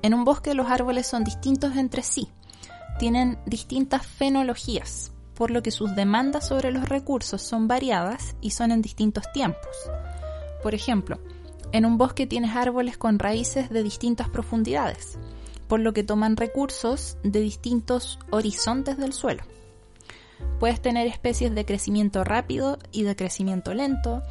En 0.00 0.14
un 0.14 0.24
bosque 0.24 0.54
los 0.54 0.70
árboles 0.70 1.06
son 1.06 1.24
distintos 1.24 1.76
entre 1.76 2.02
sí, 2.02 2.26
tienen 2.98 3.36
distintas 3.44 4.06
fenologías, 4.06 5.12
por 5.34 5.50
lo 5.50 5.62
que 5.62 5.70
sus 5.70 5.94
demandas 5.94 6.48
sobre 6.48 6.70
los 6.70 6.88
recursos 6.88 7.42
son 7.42 7.68
variadas 7.68 8.36
y 8.40 8.50
son 8.50 8.72
en 8.72 8.82
distintos 8.82 9.30
tiempos. 9.32 9.76
Por 10.62 10.74
ejemplo, 10.74 11.18
en 11.72 11.84
un 11.84 11.98
bosque 11.98 12.26
tienes 12.26 12.54
árboles 12.54 12.96
con 12.96 13.18
raíces 13.18 13.68
de 13.70 13.82
distintas 13.82 14.28
profundidades, 14.28 15.18
por 15.66 15.80
lo 15.80 15.92
que 15.92 16.04
toman 16.04 16.36
recursos 16.36 17.18
de 17.22 17.40
distintos 17.40 18.18
horizontes 18.30 18.96
del 18.96 19.12
suelo. 19.12 19.42
Puedes 20.60 20.80
tener 20.80 21.06
especies 21.06 21.54
de 21.54 21.64
crecimiento 21.64 22.24
rápido 22.24 22.78
y 22.92 23.02
de 23.02 23.16
crecimiento 23.16 23.74
lento, 23.74 24.22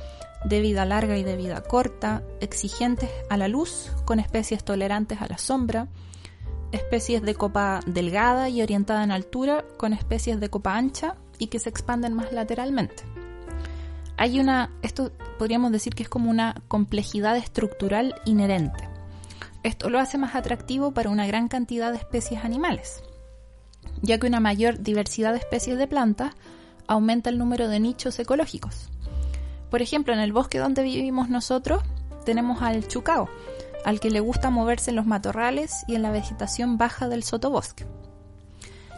de 0.45 0.61
vida 0.61 0.85
larga 0.85 1.17
y 1.17 1.23
de 1.23 1.35
vida 1.35 1.61
corta, 1.63 2.23
exigentes 2.39 3.09
a 3.29 3.37
la 3.37 3.47
luz, 3.47 3.91
con 4.05 4.19
especies 4.19 4.63
tolerantes 4.63 5.21
a 5.21 5.27
la 5.27 5.37
sombra, 5.37 5.87
especies 6.73 7.21
de 7.21 7.35
copa 7.35 7.79
delgada 7.85 8.49
y 8.49 8.61
orientada 8.61 9.03
en 9.03 9.11
altura 9.11 9.63
con 9.77 9.93
especies 9.93 10.39
de 10.39 10.49
copa 10.49 10.75
ancha 10.75 11.15
y 11.37 11.47
que 11.47 11.59
se 11.59 11.69
expanden 11.69 12.13
más 12.13 12.33
lateralmente. 12.33 13.03
Hay 14.17 14.39
una, 14.39 14.71
esto 14.81 15.11
podríamos 15.37 15.71
decir 15.71 15.95
que 15.95 16.03
es 16.03 16.09
como 16.09 16.29
una 16.29 16.55
complejidad 16.67 17.37
estructural 17.37 18.15
inherente. 18.25 18.89
Esto 19.63 19.89
lo 19.89 19.99
hace 19.99 20.17
más 20.17 20.35
atractivo 20.35 20.91
para 20.91 21.09
una 21.09 21.25
gran 21.25 21.47
cantidad 21.47 21.91
de 21.91 21.97
especies 21.97 22.43
animales, 22.43 23.03
ya 24.01 24.17
que 24.19 24.27
una 24.27 24.39
mayor 24.39 24.81
diversidad 24.81 25.31
de 25.31 25.39
especies 25.39 25.77
de 25.77 25.87
plantas 25.87 26.33
aumenta 26.87 27.29
el 27.29 27.37
número 27.37 27.67
de 27.69 27.79
nichos 27.79 28.19
ecológicos. 28.19 28.89
Por 29.69 29.81
ejemplo, 29.81 30.13
en 30.13 30.19
el 30.19 30.33
bosque 30.33 30.59
donde 30.59 30.83
vivimos 30.83 31.29
nosotros 31.29 31.81
tenemos 32.25 32.61
al 32.61 32.87
chucao, 32.87 33.29
al 33.85 33.99
que 33.99 34.09
le 34.09 34.19
gusta 34.19 34.49
moverse 34.49 34.91
en 34.91 34.95
los 34.95 35.05
matorrales 35.05 35.83
y 35.87 35.95
en 35.95 36.01
la 36.01 36.11
vegetación 36.11 36.77
baja 36.77 37.09
del 37.09 37.23
sotobosque. 37.23 37.85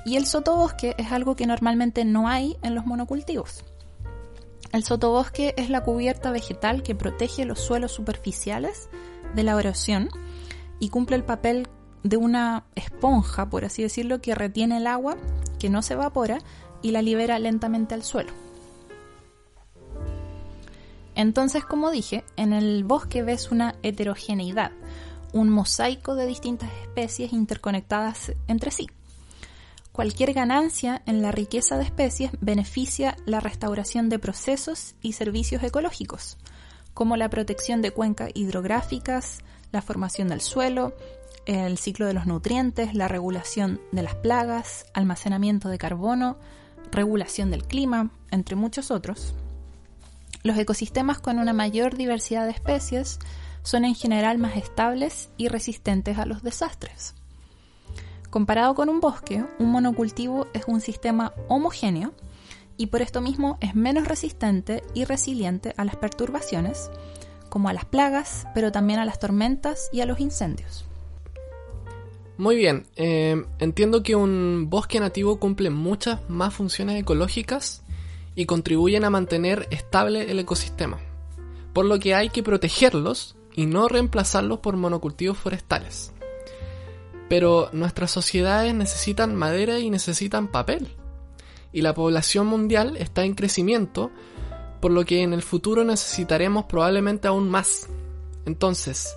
Y 0.06 0.18
el 0.18 0.26
sotobosque 0.26 0.94
es 0.98 1.12
algo 1.12 1.36
que 1.36 1.48
normalmente 1.48 2.06
no 2.06 2.28
hay 2.28 2.58
en 2.62 2.76
los 2.76 2.86
monocultivos. 2.86 3.64
El 4.72 4.84
sotobosque 4.84 5.54
es 5.58 5.70
la 5.70 5.84
cubierta 5.84 6.32
vegetal 6.32 6.84
que 6.84 6.96
protege 6.96 7.46
los 7.46 7.60
suelos 7.60 7.92
superficiales 7.92 8.90
de 9.34 9.44
la 9.44 9.60
erosión 9.60 10.10
y 10.80 10.90
cumple 10.90 11.16
el 11.16 11.24
papel 11.24 11.68
de 12.04 12.18
una 12.18 12.66
esponja, 12.76 13.50
por 13.50 13.66
así 13.66 13.82
decirlo, 13.82 14.22
que 14.22 14.36
retiene 14.36 14.78
el 14.78 14.88
agua, 14.88 15.18
que 15.60 15.70
no 15.70 15.82
se 15.82 15.94
evapora 15.94 16.40
y 16.82 16.92
la 16.92 17.02
libera 17.02 17.40
lentamente 17.40 17.96
al 17.96 18.04
suelo. 18.04 18.32
Entonces, 21.16 21.66
como 21.66 21.92
dije, 21.92 22.24
en 22.36 22.54
el 22.54 22.84
bosque 22.84 23.24
ves 23.24 23.52
una 23.52 23.76
heterogeneidad, 23.84 24.72
un 25.34 25.50
mosaico 25.50 26.16
de 26.16 26.28
distintas 26.28 26.70
especies 26.82 27.34
interconectadas 27.34 28.34
entre 28.48 28.72
sí. 28.72 28.88
Cualquier 29.92 30.34
ganancia 30.34 31.02
en 31.06 31.22
la 31.22 31.32
riqueza 31.32 31.78
de 31.78 31.86
especies 31.86 32.32
beneficia 32.42 33.16
la 33.26 33.40
restauración 33.40 34.10
de 34.10 34.20
procesos 34.20 34.96
y 35.02 35.14
servicios 35.14 35.64
ecológicos, 35.64 36.38
como 36.94 37.16
la 37.16 37.30
protección 37.30 37.82
de 37.82 37.92
cuencas 37.92 38.32
hidrográficas, 38.34 39.40
la 39.72 39.82
formación 39.82 40.28
del 40.28 40.42
suelo, 40.42 40.94
el 41.46 41.78
ciclo 41.78 42.08
de 42.08 42.14
los 42.14 42.26
nutrientes, 42.26 42.94
la 42.94 43.08
regulación 43.08 43.80
de 43.94 44.04
las 44.04 44.16
plagas, 44.16 44.86
almacenamiento 44.94 45.70
de 45.70 45.78
carbono, 45.78 46.38
regulación 46.92 47.52
del 47.52 47.64
clima, 47.64 48.12
entre 48.32 48.56
muchos 48.56 48.92
otros. 48.92 49.34
Los 50.46 50.60
ecosistemas 50.60 51.18
con 51.18 51.40
una 51.40 51.54
mayor 51.54 51.98
diversidad 51.98 52.46
de 52.46 52.52
especies 52.52 53.18
son 53.64 53.84
en 53.84 53.96
general 53.96 54.38
más 54.38 54.58
estables 54.58 55.30
y 55.38 55.48
resistentes 55.48 56.20
a 56.20 56.28
los 56.28 56.44
desastres. 56.44 57.16
Comparado 58.30 58.76
con 58.76 58.90
un 58.90 59.00
bosque, 59.00 59.44
un 59.58 59.72
monocultivo 59.72 60.46
es 60.54 60.66
un 60.68 60.82
sistema 60.82 61.34
homogéneo 61.48 62.14
y 62.78 62.88
por 62.88 63.02
esto 63.02 63.22
mismo 63.22 63.58
es 63.60 63.74
menos 63.74 64.08
resistente 64.08 64.84
y 64.94 65.06
resiliente 65.06 65.74
a 65.78 65.84
las 65.84 65.96
perturbaciones, 65.96 66.92
como 67.50 67.68
a 67.70 67.74
las 67.74 67.86
plagas, 67.86 68.46
pero 68.54 68.72
también 68.72 69.00
a 69.00 69.06
las 69.06 69.18
tormentas 69.18 69.90
y 69.92 70.02
a 70.02 70.06
los 70.06 70.20
incendios. 70.20 70.86
Muy 72.38 72.56
bien, 72.56 72.86
eh, 72.98 73.44
entiendo 73.58 74.04
que 74.04 74.16
un 74.16 74.68
bosque 74.70 75.00
nativo 75.00 75.40
cumple 75.40 75.72
muchas 75.72 76.20
más 76.30 76.54
funciones 76.54 77.02
ecológicas 77.02 77.82
y 78.36 78.46
contribuyen 78.46 79.06
a 79.06 79.10
mantener 79.10 79.68
estable 79.72 80.30
el 80.30 80.40
ecosistema, 80.40 81.00
por 81.74 81.86
lo 81.86 82.00
que 82.00 82.14
hay 82.14 82.30
que 82.30 82.44
protegerlos 82.44 83.36
y 83.54 83.66
no 83.66 83.88
reemplazarlos 83.88 84.60
por 84.60 84.76
monocultivos 84.76 85.38
forestales. 85.38 86.14
Pero 87.30 87.70
nuestras 87.72 88.12
sociedades 88.12 88.76
necesitan 88.76 89.36
madera 89.36 89.80
y 89.80 89.90
necesitan 89.90 90.50
papel, 90.50 90.90
y 91.72 91.82
la 91.82 91.94
población 91.94 92.48
mundial 92.48 92.98
está 92.98 93.24
en 93.24 93.36
crecimiento, 93.36 94.12
por 94.82 94.92
lo 94.92 95.06
que 95.06 95.24
en 95.24 95.34
el 95.34 95.42
futuro 95.42 95.84
necesitaremos 95.84 96.66
probablemente 96.66 97.28
aún 97.28 97.50
más. 97.50 97.88
Entonces, 98.46 99.16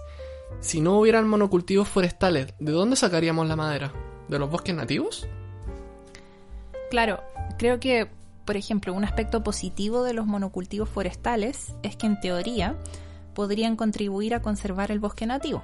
si 0.60 0.80
no 0.80 0.98
hubieran 0.98 1.28
monocultivos 1.28 1.88
forestales, 1.88 2.54
¿de 2.58 2.72
dónde 2.72 2.96
sacaríamos 2.96 3.46
la 3.46 3.56
madera? 3.56 3.92
¿De 4.28 4.38
los 4.38 4.50
bosques 4.50 4.74
nativos? 4.74 5.26
Claro, 6.90 7.22
creo 7.58 7.78
que 7.78 8.08
por 8.48 8.56
ejemplo, 8.56 8.94
un 8.94 9.04
aspecto 9.04 9.42
positivo 9.42 10.04
de 10.04 10.14
los 10.14 10.24
monocultivos 10.24 10.88
forestales 10.88 11.74
es 11.82 11.96
que 11.96 12.06
en 12.06 12.18
teoría 12.18 12.76
podrían 13.34 13.76
contribuir 13.76 14.32
a 14.34 14.40
conservar 14.40 14.90
el 14.90 15.00
bosque 15.00 15.26
nativo, 15.26 15.62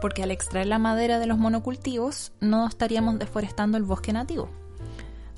porque 0.00 0.22
al 0.22 0.30
extraer 0.30 0.68
la 0.68 0.78
madera 0.78 1.18
de 1.18 1.26
los 1.26 1.38
monocultivos 1.38 2.30
no 2.38 2.68
estaríamos 2.68 3.18
deforestando 3.18 3.76
el 3.76 3.82
bosque 3.82 4.12
nativo. 4.12 4.48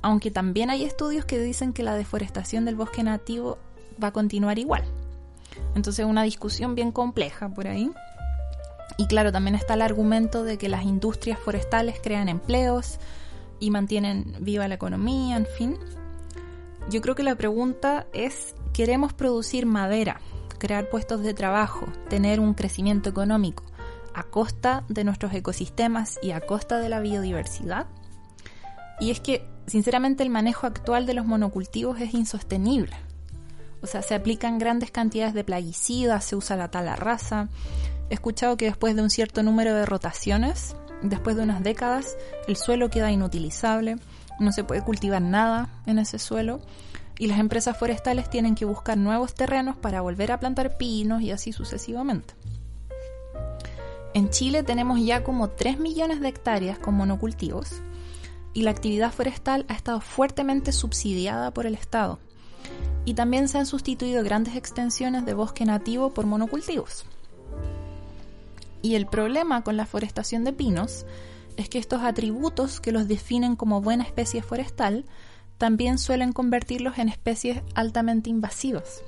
Aunque 0.02 0.30
también 0.30 0.68
hay 0.68 0.84
estudios 0.84 1.24
que 1.24 1.38
dicen 1.38 1.72
que 1.72 1.82
la 1.82 1.94
deforestación 1.94 2.66
del 2.66 2.76
bosque 2.76 3.02
nativo 3.02 3.56
va 3.92 4.08
a 4.08 4.12
continuar 4.12 4.58
igual. 4.58 4.84
Entonces 5.74 6.04
una 6.04 6.24
discusión 6.24 6.74
bien 6.74 6.92
compleja 6.92 7.48
por 7.48 7.68
ahí. 7.68 7.90
Y 8.98 9.06
claro, 9.06 9.32
también 9.32 9.54
está 9.54 9.72
el 9.72 9.80
argumento 9.80 10.44
de 10.44 10.58
que 10.58 10.68
las 10.68 10.84
industrias 10.84 11.38
forestales 11.38 11.98
crean 12.02 12.28
empleos 12.28 12.98
y 13.60 13.70
mantienen 13.70 14.36
viva 14.40 14.68
la 14.68 14.74
economía, 14.74 15.38
en 15.38 15.46
fin 15.46 15.78
yo 16.90 17.00
creo 17.00 17.14
que 17.14 17.22
la 17.22 17.36
pregunta 17.36 18.06
es, 18.12 18.54
¿queremos 18.72 19.12
producir 19.12 19.64
madera, 19.64 20.20
crear 20.58 20.88
puestos 20.90 21.22
de 21.22 21.34
trabajo, 21.34 21.86
tener 22.08 22.40
un 22.40 22.54
crecimiento 22.54 23.08
económico 23.08 23.64
a 24.12 24.24
costa 24.24 24.84
de 24.88 25.04
nuestros 25.04 25.32
ecosistemas 25.32 26.18
y 26.20 26.32
a 26.32 26.40
costa 26.40 26.78
de 26.78 26.88
la 26.88 27.00
biodiversidad? 27.00 27.86
Y 28.98 29.10
es 29.12 29.20
que, 29.20 29.46
sinceramente, 29.66 30.24
el 30.24 30.30
manejo 30.30 30.66
actual 30.66 31.06
de 31.06 31.14
los 31.14 31.24
monocultivos 31.24 32.00
es 32.00 32.12
insostenible. 32.12 32.96
O 33.82 33.86
sea, 33.86 34.02
se 34.02 34.14
aplican 34.14 34.58
grandes 34.58 34.90
cantidades 34.90 35.32
de 35.32 35.44
plaguicidas, 35.44 36.24
se 36.24 36.36
usa 36.36 36.56
la 36.56 36.70
tala 36.70 36.96
rasa. 36.96 37.48
He 38.10 38.14
escuchado 38.14 38.56
que 38.56 38.66
después 38.66 38.96
de 38.96 39.02
un 39.02 39.10
cierto 39.10 39.42
número 39.44 39.74
de 39.74 39.86
rotaciones, 39.86 40.74
después 41.02 41.36
de 41.36 41.44
unas 41.44 41.62
décadas, 41.62 42.18
el 42.48 42.56
suelo 42.56 42.90
queda 42.90 43.12
inutilizable 43.12 43.96
no 44.40 44.52
se 44.52 44.64
puede 44.64 44.82
cultivar 44.82 45.22
nada 45.22 45.68
en 45.86 45.98
ese 45.98 46.18
suelo 46.18 46.60
y 47.18 47.26
las 47.26 47.38
empresas 47.38 47.76
forestales 47.76 48.30
tienen 48.30 48.54
que 48.54 48.64
buscar 48.64 48.96
nuevos 48.96 49.34
terrenos 49.34 49.76
para 49.76 50.00
volver 50.00 50.32
a 50.32 50.40
plantar 50.40 50.78
pinos 50.78 51.22
y 51.22 51.30
así 51.30 51.52
sucesivamente. 51.52 52.34
En 54.14 54.30
Chile 54.30 54.62
tenemos 54.62 54.98
ya 55.04 55.22
como 55.22 55.50
3 55.50 55.78
millones 55.78 56.20
de 56.20 56.28
hectáreas 56.28 56.78
con 56.78 56.94
monocultivos 56.94 57.82
y 58.54 58.62
la 58.62 58.70
actividad 58.70 59.12
forestal 59.12 59.64
ha 59.68 59.74
estado 59.74 60.00
fuertemente 60.00 60.72
subsidiada 60.72 61.52
por 61.52 61.66
el 61.66 61.74
Estado. 61.74 62.18
y 63.06 63.14
también 63.14 63.48
se 63.48 63.56
han 63.56 63.64
sustituido 63.64 64.22
grandes 64.22 64.56
extensiones 64.56 65.24
de 65.24 65.32
bosque 65.32 65.64
nativo 65.64 66.10
por 66.10 66.26
monocultivos. 66.26 67.06
Y 68.82 68.94
el 68.94 69.06
problema 69.06 69.64
con 69.64 69.78
la 69.78 69.86
forestación 69.86 70.44
de 70.44 70.52
pinos 70.52 71.06
es 71.60 71.68
que 71.68 71.78
estos 71.78 72.02
atributos 72.02 72.80
que 72.80 72.92
los 72.92 73.08
definen 73.08 73.56
como 73.56 73.80
buena 73.80 74.04
especie 74.04 74.42
forestal 74.42 75.04
también 75.58 75.98
suelen 75.98 76.32
convertirlos 76.32 76.98
en 76.98 77.08
especies 77.08 77.62
altamente 77.74 78.30
invasivas, 78.30 79.02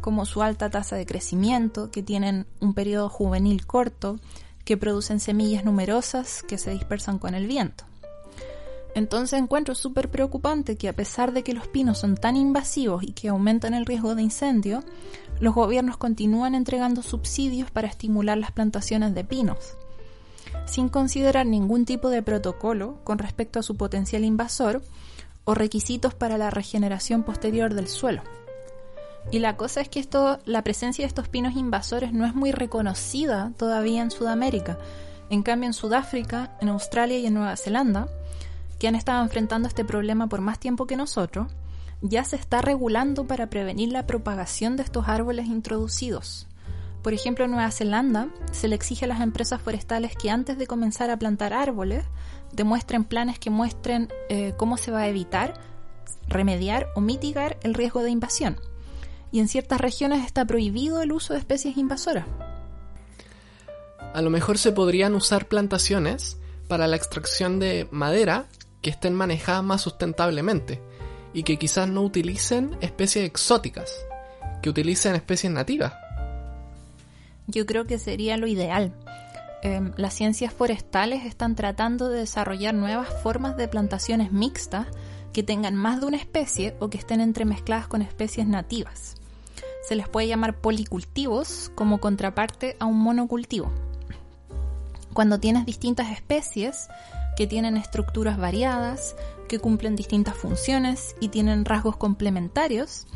como 0.00 0.24
su 0.24 0.42
alta 0.42 0.70
tasa 0.70 0.96
de 0.96 1.06
crecimiento, 1.06 1.90
que 1.90 2.02
tienen 2.02 2.46
un 2.60 2.74
periodo 2.74 3.08
juvenil 3.08 3.66
corto, 3.66 4.18
que 4.64 4.76
producen 4.76 5.20
semillas 5.20 5.64
numerosas 5.64 6.42
que 6.42 6.58
se 6.58 6.70
dispersan 6.70 7.18
con 7.18 7.34
el 7.34 7.46
viento. 7.46 7.84
Entonces 8.94 9.38
encuentro 9.38 9.74
súper 9.74 10.10
preocupante 10.10 10.76
que 10.76 10.88
a 10.88 10.92
pesar 10.92 11.32
de 11.32 11.42
que 11.42 11.54
los 11.54 11.66
pinos 11.66 11.98
son 11.98 12.16
tan 12.16 12.36
invasivos 12.36 13.02
y 13.02 13.12
que 13.12 13.28
aumentan 13.28 13.74
el 13.74 13.86
riesgo 13.86 14.14
de 14.14 14.22
incendio, 14.22 14.84
los 15.40 15.54
gobiernos 15.54 15.96
continúan 15.96 16.54
entregando 16.54 17.02
subsidios 17.02 17.70
para 17.70 17.88
estimular 17.88 18.38
las 18.38 18.52
plantaciones 18.52 19.14
de 19.14 19.24
pinos, 19.24 19.76
sin 20.66 20.88
considerar 20.88 21.46
ningún 21.46 21.84
tipo 21.84 22.08
de 22.08 22.22
protocolo 22.22 22.98
con 23.04 23.18
respecto 23.18 23.58
a 23.58 23.62
su 23.62 23.76
potencial 23.76 24.24
invasor 24.24 24.82
o 25.44 25.54
requisitos 25.54 26.14
para 26.14 26.38
la 26.38 26.50
regeneración 26.50 27.22
posterior 27.22 27.74
del 27.74 27.88
suelo. 27.88 28.22
Y 29.30 29.38
la 29.38 29.56
cosa 29.56 29.80
es 29.80 29.88
que 29.88 30.00
esto, 30.00 30.38
la 30.44 30.62
presencia 30.62 31.04
de 31.04 31.08
estos 31.08 31.28
pinos 31.28 31.54
invasores 31.54 32.12
no 32.12 32.26
es 32.26 32.34
muy 32.34 32.52
reconocida 32.52 33.52
todavía 33.56 34.02
en 34.02 34.10
Sudamérica. 34.10 34.78
En 35.30 35.42
cambio, 35.42 35.68
en 35.68 35.74
Sudáfrica, 35.74 36.56
en 36.60 36.68
Australia 36.68 37.18
y 37.18 37.26
en 37.26 37.34
Nueva 37.34 37.56
Zelanda, 37.56 38.08
que 38.78 38.88
han 38.88 38.96
estado 38.96 39.22
enfrentando 39.22 39.68
este 39.68 39.84
problema 39.84 40.28
por 40.28 40.40
más 40.40 40.58
tiempo 40.58 40.86
que 40.86 40.96
nosotros, 40.96 41.46
ya 42.00 42.24
se 42.24 42.36
está 42.36 42.60
regulando 42.60 43.26
para 43.26 43.48
prevenir 43.48 43.92
la 43.92 44.06
propagación 44.06 44.76
de 44.76 44.82
estos 44.82 45.06
árboles 45.08 45.46
introducidos. 45.46 46.48
Por 47.02 47.14
ejemplo, 47.14 47.44
en 47.44 47.50
Nueva 47.50 47.70
Zelanda 47.72 48.28
se 48.52 48.68
le 48.68 48.76
exige 48.76 49.06
a 49.06 49.08
las 49.08 49.20
empresas 49.20 49.60
forestales 49.60 50.14
que 50.14 50.30
antes 50.30 50.56
de 50.56 50.68
comenzar 50.68 51.10
a 51.10 51.18
plantar 51.18 51.52
árboles 51.52 52.04
demuestren 52.52 53.04
planes 53.04 53.38
que 53.40 53.50
muestren 53.50 54.08
eh, 54.28 54.54
cómo 54.56 54.76
se 54.76 54.92
va 54.92 55.00
a 55.00 55.08
evitar, 55.08 55.60
remediar 56.28 56.88
o 56.94 57.00
mitigar 57.00 57.58
el 57.62 57.74
riesgo 57.74 58.02
de 58.02 58.10
invasión. 58.10 58.60
Y 59.32 59.40
en 59.40 59.48
ciertas 59.48 59.80
regiones 59.80 60.24
está 60.24 60.44
prohibido 60.44 61.02
el 61.02 61.10
uso 61.10 61.32
de 61.32 61.40
especies 61.40 61.76
invasoras. 61.76 62.26
A 64.14 64.22
lo 64.22 64.30
mejor 64.30 64.58
se 64.58 64.72
podrían 64.72 65.14
usar 65.14 65.48
plantaciones 65.48 66.36
para 66.68 66.86
la 66.86 66.96
extracción 66.96 67.58
de 67.58 67.88
madera 67.90 68.46
que 68.80 68.90
estén 68.90 69.14
manejadas 69.14 69.64
más 69.64 69.82
sustentablemente 69.82 70.80
y 71.32 71.42
que 71.42 71.58
quizás 71.58 71.88
no 71.88 72.02
utilicen 72.02 72.76
especies 72.80 73.24
exóticas, 73.24 73.92
que 74.60 74.70
utilicen 74.70 75.14
especies 75.14 75.52
nativas. 75.52 76.01
Yo 77.46 77.66
creo 77.66 77.84
que 77.84 77.98
sería 77.98 78.36
lo 78.36 78.46
ideal. 78.46 78.92
Em, 79.62 79.92
las 79.96 80.14
ciencias 80.14 80.52
forestales 80.52 81.24
están 81.24 81.54
tratando 81.54 82.08
de 82.08 82.20
desarrollar 82.20 82.74
nuevas 82.74 83.08
formas 83.22 83.56
de 83.56 83.68
plantaciones 83.68 84.32
mixtas 84.32 84.86
que 85.32 85.42
tengan 85.42 85.76
más 85.76 86.00
de 86.00 86.06
una 86.06 86.16
especie 86.16 86.74
o 86.80 86.90
que 86.90 86.98
estén 86.98 87.20
entremezcladas 87.20 87.86
con 87.86 88.02
especies 88.02 88.46
nativas. 88.46 89.14
Se 89.86 89.94
les 89.94 90.08
puede 90.08 90.28
llamar 90.28 90.58
policultivos 90.58 91.70
como 91.74 91.98
contraparte 91.98 92.76
a 92.80 92.86
un 92.86 92.98
monocultivo. 92.98 93.72
Cuando 95.12 95.38
tienes 95.38 95.66
distintas 95.66 96.10
especies, 96.10 96.88
que 97.36 97.46
tienen 97.46 97.76
estructuras 97.76 98.38
variadas, 98.38 99.16
que 99.48 99.58
cumplen 99.58 99.96
distintas 99.96 100.34
funciones 100.34 101.16
y 101.20 101.28
tienen 101.28 101.64
rasgos 101.64 101.96
complementarios, 101.96 103.06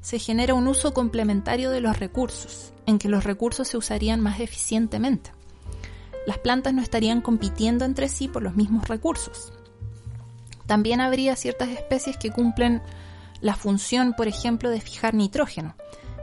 se 0.00 0.18
genera 0.18 0.54
un 0.54 0.66
uso 0.66 0.94
complementario 0.94 1.70
de 1.70 1.80
los 1.80 1.98
recursos, 1.98 2.71
en 2.86 2.98
que 2.98 3.08
los 3.08 3.24
recursos 3.24 3.68
se 3.68 3.76
usarían 3.76 4.20
más 4.20 4.40
eficientemente. 4.40 5.30
Las 6.26 6.38
plantas 6.38 6.74
no 6.74 6.82
estarían 6.82 7.20
compitiendo 7.20 7.84
entre 7.84 8.08
sí 8.08 8.28
por 8.28 8.42
los 8.42 8.54
mismos 8.54 8.88
recursos. 8.88 9.52
También 10.66 11.00
habría 11.00 11.36
ciertas 11.36 11.68
especies 11.70 12.16
que 12.16 12.30
cumplen 12.30 12.82
la 13.40 13.56
función, 13.56 14.14
por 14.14 14.28
ejemplo, 14.28 14.70
de 14.70 14.80
fijar 14.80 15.14
nitrógeno, 15.14 15.74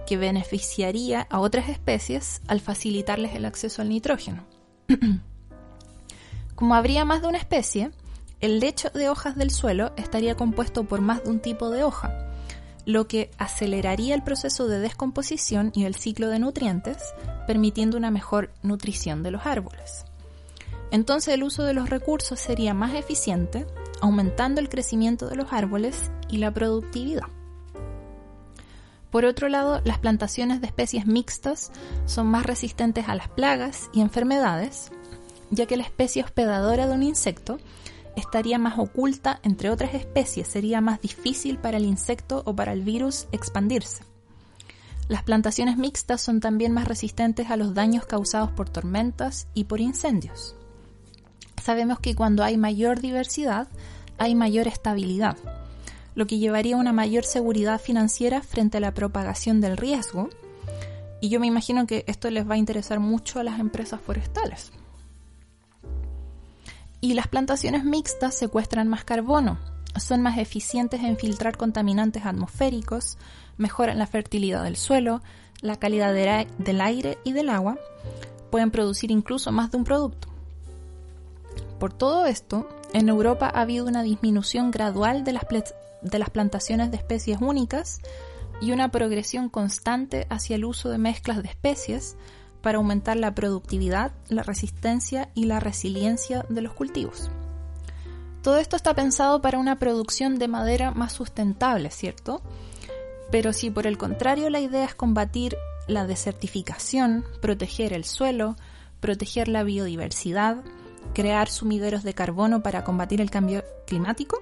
que 0.08 0.18
beneficiaría 0.18 1.28
a 1.30 1.40
otras 1.40 1.70
especies 1.70 2.42
al 2.48 2.62
facilitarles 2.62 3.36
el 3.36 3.46
acceso 3.46 3.82
al 3.82 3.90
nitrógeno. 3.90 4.46
Como 6.56 6.76
habría 6.76 7.06
más 7.06 7.22
de 7.22 7.28
una 7.28 7.38
especie, 7.38 7.92
el 8.40 8.60
lecho 8.60 8.90
de 8.90 9.10
hojas 9.10 9.36
del 9.36 9.52
suelo 9.52 9.92
estaría 9.98 10.36
compuesto 10.36 10.86
por 10.86 11.02
más 11.02 11.24
de 11.24 11.30
un 11.30 11.40
tipo 11.42 11.70
de 11.70 11.84
hoja, 11.84 12.29
lo 12.86 13.08
que 13.08 13.32
aceleraría 13.38 14.16
el 14.16 14.24
proceso 14.24 14.68
de 14.68 14.80
descomposición 14.80 15.72
y 15.76 15.86
el 15.86 15.96
ciclo 15.96 16.30
de 16.30 16.40
nutrientes, 16.40 16.98
permitiendo 17.48 17.98
una 17.98 18.12
mejor 18.12 18.52
nutrición 18.64 19.24
de 19.24 19.32
los 19.32 19.46
árboles. 19.46 20.06
Entonces 20.92 21.34
el 21.34 21.44
uso 21.44 21.64
de 21.64 21.74
los 21.74 21.90
recursos 21.90 22.40
sería 22.40 22.74
más 22.74 22.96
eficiente, 22.96 23.68
aumentando 24.02 24.60
el 24.60 24.70
crecimiento 24.70 25.28
de 25.28 25.36
los 25.36 25.54
árboles 25.54 26.12
y 26.30 26.38
la 26.38 26.52
productividad. 26.52 27.28
Por 29.12 29.26
otro 29.26 29.50
lado, 29.50 29.82
las 29.86 29.98
plantaciones 29.98 30.62
de 30.62 30.68
especies 30.68 31.08
mixtas 31.08 31.72
son 32.06 32.28
más 32.28 32.46
resistentes 32.46 33.08
a 33.08 33.16
las 33.16 33.28
plagas 33.28 33.90
y 33.92 34.02
enfermedades, 34.02 34.92
ya 35.50 35.66
que 35.66 35.78
la 35.78 35.84
especie 35.84 36.24
hospedadora 36.24 36.86
de 36.86 36.94
un 36.94 37.04
insecto 37.04 37.60
estaría 38.20 38.60
más 38.60 38.78
oculta 38.78 39.40
entre 39.44 39.70
otras 39.72 39.94
especies, 39.96 40.48
sería 40.48 40.82
más 40.82 41.02
difícil 41.02 41.58
para 41.58 41.78
el 41.78 41.86
insecto 41.86 42.44
o 42.46 42.56
para 42.56 42.74
el 42.74 42.84
virus 42.84 43.28
expandirse. 43.32 44.04
Las 45.08 45.24
plantaciones 45.24 45.78
mixtas 45.78 46.22
son 46.22 46.40
también 46.40 46.72
más 46.72 46.88
resistentes 46.88 47.50
a 47.50 47.58
los 47.58 47.74
daños 47.74 48.06
causados 48.06 48.52
por 48.52 48.70
tormentas 48.70 49.48
y 49.56 49.64
por 49.64 49.82
incendios. 49.82 50.56
Sabemos 51.62 52.00
que 52.00 52.16
cuando 52.16 52.44
hay 52.44 52.58
mayor 52.58 53.00
diversidad, 53.00 53.68
hay 54.20 54.36
mayor 54.36 54.68
estabilidad, 54.68 55.38
lo 56.14 56.28
que 56.28 56.38
llevaría 56.38 56.76
a 56.76 56.80
una 56.80 56.94
mayor 56.94 57.24
seguridad 57.24 57.80
financiera 57.80 58.42
frente 58.42 58.78
a 58.78 58.82
la 58.82 58.94
propagación 58.94 59.62
del 59.62 59.78
riesgo, 59.78 60.30
y 61.22 61.30
yo 61.30 61.40
me 61.40 61.48
imagino 61.48 61.88
que 61.88 62.04
esto 62.08 62.30
les 62.30 62.48
va 62.48 62.56
a 62.56 62.58
interesar 62.58 63.00
mucho 63.00 63.40
a 63.40 63.44
las 63.44 63.60
empresas 63.60 64.00
forestales. 64.02 64.72
Y 67.02 67.14
las 67.14 67.28
plantaciones 67.28 67.84
mixtas 67.84 68.36
secuestran 68.36 68.88
más 68.88 69.04
carbono, 69.04 69.58
son 69.98 70.22
más 70.22 70.38
eficientes 70.38 71.02
en 71.02 71.18
filtrar 71.18 71.58
contaminantes 71.58 72.26
atmosféricos, 72.26 73.18
mejoran 73.58 73.98
la 73.98 74.08
fertilidad 74.08 74.64
del 74.64 74.76
suelo, 74.76 75.22
la 75.62 75.78
calidad 75.78 76.14
del 76.14 76.82
aire 76.82 77.18
y 77.24 77.34
del 77.34 77.50
agua, 77.50 77.78
pueden 78.50 78.72
producir 78.72 79.12
incluso 79.12 79.52
más 79.52 79.72
de 79.72 79.78
un 79.78 79.84
producto. 79.84 80.28
Por 81.80 81.94
todo 81.94 82.26
esto, 82.26 82.68
en 82.94 83.10
Europa 83.10 83.52
ha 83.54 83.62
habido 83.62 83.86
una 83.86 84.04
disminución 84.04 84.72
gradual 84.72 85.24
de 85.24 85.34
las, 85.34 85.46
de 86.02 86.20
las 86.20 86.30
plantaciones 86.30 86.92
de 86.92 86.98
especies 86.98 87.40
únicas 87.42 88.02
y 88.62 88.72
una 88.72 88.90
progresión 88.90 89.50
constante 89.50 90.28
hacia 90.30 90.56
el 90.56 90.66
uso 90.66 90.90
de 90.90 90.98
mezclas 90.98 91.42
de 91.42 91.50
especies, 91.50 92.18
para 92.62 92.78
aumentar 92.78 93.18
la 93.18 93.34
productividad, 93.34 94.12
la 94.28 94.44
resistencia 94.44 95.30
y 95.34 95.46
la 95.46 95.60
resiliencia 95.60 96.46
de 96.50 96.62
los 96.62 96.74
cultivos. 96.74 97.30
Todo 98.42 98.58
esto 98.58 98.76
está 98.76 98.94
pensado 98.94 99.42
para 99.42 99.60
una 99.60 99.80
producción 99.80 100.40
de 100.40 100.48
madera 100.48 100.92
más 100.92 101.14
sustentable, 101.14 101.92
¿cierto? 101.92 102.42
Pero 103.32 103.54
si 103.54 103.70
por 103.70 103.86
el 103.86 103.98
contrario 103.98 104.50
la 104.50 104.60
idea 104.60 104.86
es 104.86 104.96
combatir 104.96 105.56
la 105.88 106.08
desertificación, 106.08 107.26
proteger 107.42 107.94
el 107.94 108.06
suelo, 108.06 108.56
proteger 109.00 109.48
la 109.48 109.64
biodiversidad, 109.64 110.58
crear 111.14 111.50
sumideros 111.50 112.04
de 112.04 112.14
carbono 112.14 112.62
para 112.62 112.84
combatir 112.84 113.22
el 113.22 113.32
cambio 113.32 113.64
climático, 113.88 114.42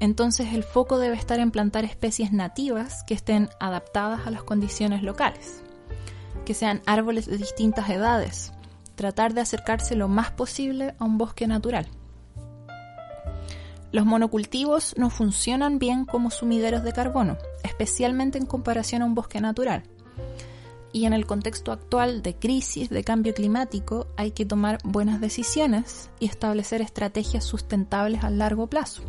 entonces 0.00 0.52
el 0.52 0.64
foco 0.64 0.98
debe 0.98 1.16
estar 1.16 1.38
en 1.38 1.52
plantar 1.52 1.84
especies 1.84 2.32
nativas 2.32 3.04
que 3.06 3.14
estén 3.14 3.50
adaptadas 3.60 4.26
a 4.26 4.30
las 4.30 4.42
condiciones 4.42 5.02
locales 5.02 5.61
que 6.52 6.58
sean 6.58 6.82
árboles 6.84 7.24
de 7.24 7.38
distintas 7.38 7.88
edades, 7.88 8.52
tratar 8.94 9.32
de 9.32 9.40
acercarse 9.40 9.96
lo 9.96 10.06
más 10.06 10.32
posible 10.32 10.94
a 10.98 11.04
un 11.06 11.16
bosque 11.16 11.46
natural. 11.46 11.88
Los 13.90 14.04
monocultivos 14.04 14.94
no 14.98 15.08
funcionan 15.08 15.78
bien 15.78 16.04
como 16.04 16.30
sumideros 16.30 16.84
de 16.84 16.92
carbono, 16.92 17.38
especialmente 17.64 18.36
en 18.36 18.44
comparación 18.44 19.00
a 19.00 19.06
un 19.06 19.14
bosque 19.14 19.40
natural. 19.40 19.84
Y 20.92 21.06
en 21.06 21.14
el 21.14 21.24
contexto 21.24 21.72
actual 21.72 22.20
de 22.20 22.34
crisis 22.34 22.90
de 22.90 23.02
cambio 23.02 23.32
climático 23.32 24.08
hay 24.18 24.32
que 24.32 24.44
tomar 24.44 24.76
buenas 24.84 25.22
decisiones 25.22 26.10
y 26.20 26.26
establecer 26.26 26.82
estrategias 26.82 27.44
sustentables 27.44 28.24
a 28.24 28.28
largo 28.28 28.66
plazo. 28.66 29.02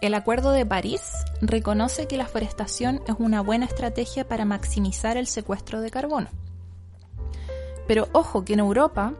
El 0.00 0.14
Acuerdo 0.14 0.52
de 0.52 0.64
París 0.64 1.02
reconoce 1.42 2.08
que 2.08 2.16
la 2.16 2.26
forestación 2.26 3.02
es 3.06 3.16
una 3.18 3.42
buena 3.42 3.66
estrategia 3.66 4.26
para 4.26 4.46
maximizar 4.46 5.18
el 5.18 5.26
secuestro 5.26 5.82
de 5.82 5.90
carbono. 5.90 6.28
Pero 7.86 8.08
ojo 8.12 8.42
que 8.42 8.54
en 8.54 8.60
Europa, 8.60 9.12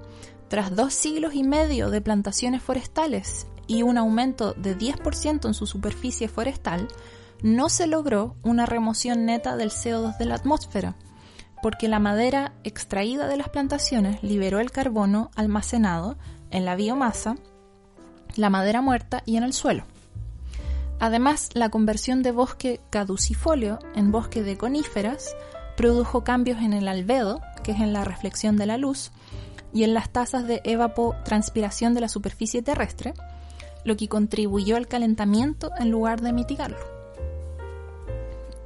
tras 0.48 0.74
dos 0.74 0.94
siglos 0.94 1.34
y 1.34 1.42
medio 1.42 1.90
de 1.90 2.00
plantaciones 2.00 2.62
forestales 2.62 3.46
y 3.66 3.82
un 3.82 3.98
aumento 3.98 4.54
de 4.54 4.74
10% 4.74 5.46
en 5.48 5.52
su 5.52 5.66
superficie 5.66 6.28
forestal, 6.28 6.88
no 7.42 7.68
se 7.68 7.86
logró 7.86 8.36
una 8.42 8.64
remoción 8.64 9.26
neta 9.26 9.56
del 9.56 9.70
CO2 9.70 10.16
de 10.16 10.24
la 10.24 10.36
atmósfera, 10.36 10.96
porque 11.62 11.88
la 11.88 11.98
madera 11.98 12.54
extraída 12.64 13.28
de 13.28 13.36
las 13.36 13.50
plantaciones 13.50 14.22
liberó 14.22 14.60
el 14.60 14.70
carbono 14.70 15.30
almacenado 15.36 16.16
en 16.50 16.64
la 16.64 16.74
biomasa, 16.74 17.36
la 18.34 18.48
madera 18.48 18.80
muerta 18.80 19.22
y 19.26 19.36
en 19.36 19.42
el 19.42 19.52
suelo. 19.52 19.84
Además, 21.00 21.48
la 21.54 21.70
conversión 21.70 22.22
de 22.22 22.30
bosque 22.30 22.78
caducifolio 22.90 23.78
en 23.94 24.12
bosque 24.12 24.42
de 24.42 24.58
coníferas 24.58 25.34
produjo 25.74 26.24
cambios 26.24 26.60
en 26.60 26.74
el 26.74 26.86
albedo, 26.88 27.40
que 27.62 27.72
es 27.72 27.80
en 27.80 27.94
la 27.94 28.04
reflexión 28.04 28.58
de 28.58 28.66
la 28.66 28.76
luz, 28.76 29.10
y 29.72 29.84
en 29.84 29.94
las 29.94 30.10
tasas 30.10 30.46
de 30.46 30.60
evapotranspiración 30.64 31.94
de 31.94 32.02
la 32.02 32.08
superficie 32.08 32.60
terrestre, 32.60 33.14
lo 33.82 33.96
que 33.96 34.08
contribuyó 34.08 34.76
al 34.76 34.88
calentamiento 34.88 35.70
en 35.78 35.90
lugar 35.90 36.20
de 36.20 36.34
mitigarlo. 36.34 36.76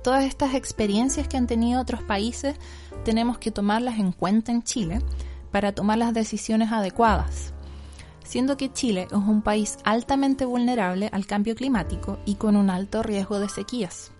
Todas 0.03 0.25
estas 0.25 0.55
experiencias 0.55 1.29
que 1.29 1.37
han 1.37 1.47
tenido 1.47 1.81
otros 1.81 2.03
países 2.03 2.57
tenemos 3.05 3.39
que 3.39 3.53
tomarlas 3.53 3.99
en 3.99 4.11
cuenta 4.11 4.51
en 4.51 4.63
Chile 4.65 5.01
para 5.53 5.73
tomar 5.73 5.99
las 5.99 6.13
decisiones 6.13 6.73
adecuadas, 6.73 7.54
siendo 8.25 8.57
que 8.57 8.73
Chile 8.73 9.07
es 9.11 9.13
un 9.13 9.43
país 9.43 9.79
altamente 9.85 10.45
vulnerable 10.45 11.09
al 11.13 11.27
cambio 11.27 11.55
climático 11.55 12.19
y 12.25 12.35
con 12.35 12.57
un 12.57 12.71
alto 12.71 13.03
riesgo 13.03 13.39
de 13.39 13.49
sequías. 13.49 14.11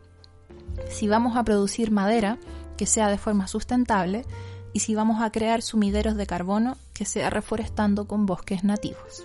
Si 0.89 1.09
vamos 1.09 1.37
a 1.37 1.43
producir 1.45 1.91
madera 1.91 2.39
que 2.77 2.87
sea 2.87 3.09
de 3.09 3.19
forma 3.19 3.49
sustentable 3.49 4.25
y 4.73 4.81
si 4.81 4.95
vamos 4.95 5.23
a 5.23 5.31
crear 5.31 5.63
sumideros 5.63 6.17
de 6.17 6.27
carbono 6.27 6.77
que 6.93 7.05
sea 7.05 7.31
reforestando 7.31 8.07
con 8.07 8.27
bosques 8.27 8.63
nativos. 8.65 9.25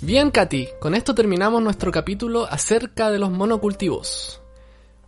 Bien, 0.00 0.30
Katy, 0.30 0.68
con 0.80 0.94
esto 0.94 1.14
terminamos 1.14 1.62
nuestro 1.62 1.92
capítulo 1.92 2.46
acerca 2.50 3.10
de 3.10 3.20
los 3.20 3.30
monocultivos. 3.30 4.40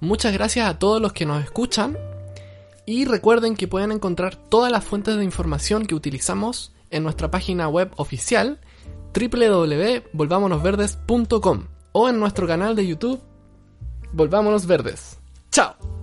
Muchas 0.01 0.33
gracias 0.33 0.69
a 0.69 0.79
todos 0.79 1.03
los 1.03 1.13
que 1.13 1.27
nos 1.27 1.43
escuchan 1.43 1.99
y 2.87 3.05
recuerden 3.05 3.57
que 3.57 3.69
pueden 3.69 3.93
encontrar 3.93 4.37
todas 4.37 4.71
las 4.71 4.85
fuentes 4.85 5.17
de 5.17 5.25
información 5.25 5.87
que 5.87 5.95
utilizamos 5.95 6.73
en 6.91 7.03
nuestra 7.03 7.31
página 7.31 7.69
web 7.69 7.91
oficial 7.97 8.61
www.volvamonosverdes.com 9.15 11.65
o 11.93 12.09
en 12.09 12.21
nuestro 12.21 12.47
canal 12.47 12.77
de 12.77 12.87
YouTube 12.87 13.21
Volvámonos 14.13 14.67
Verdes. 14.67 15.19
¡Chao! 15.51 15.94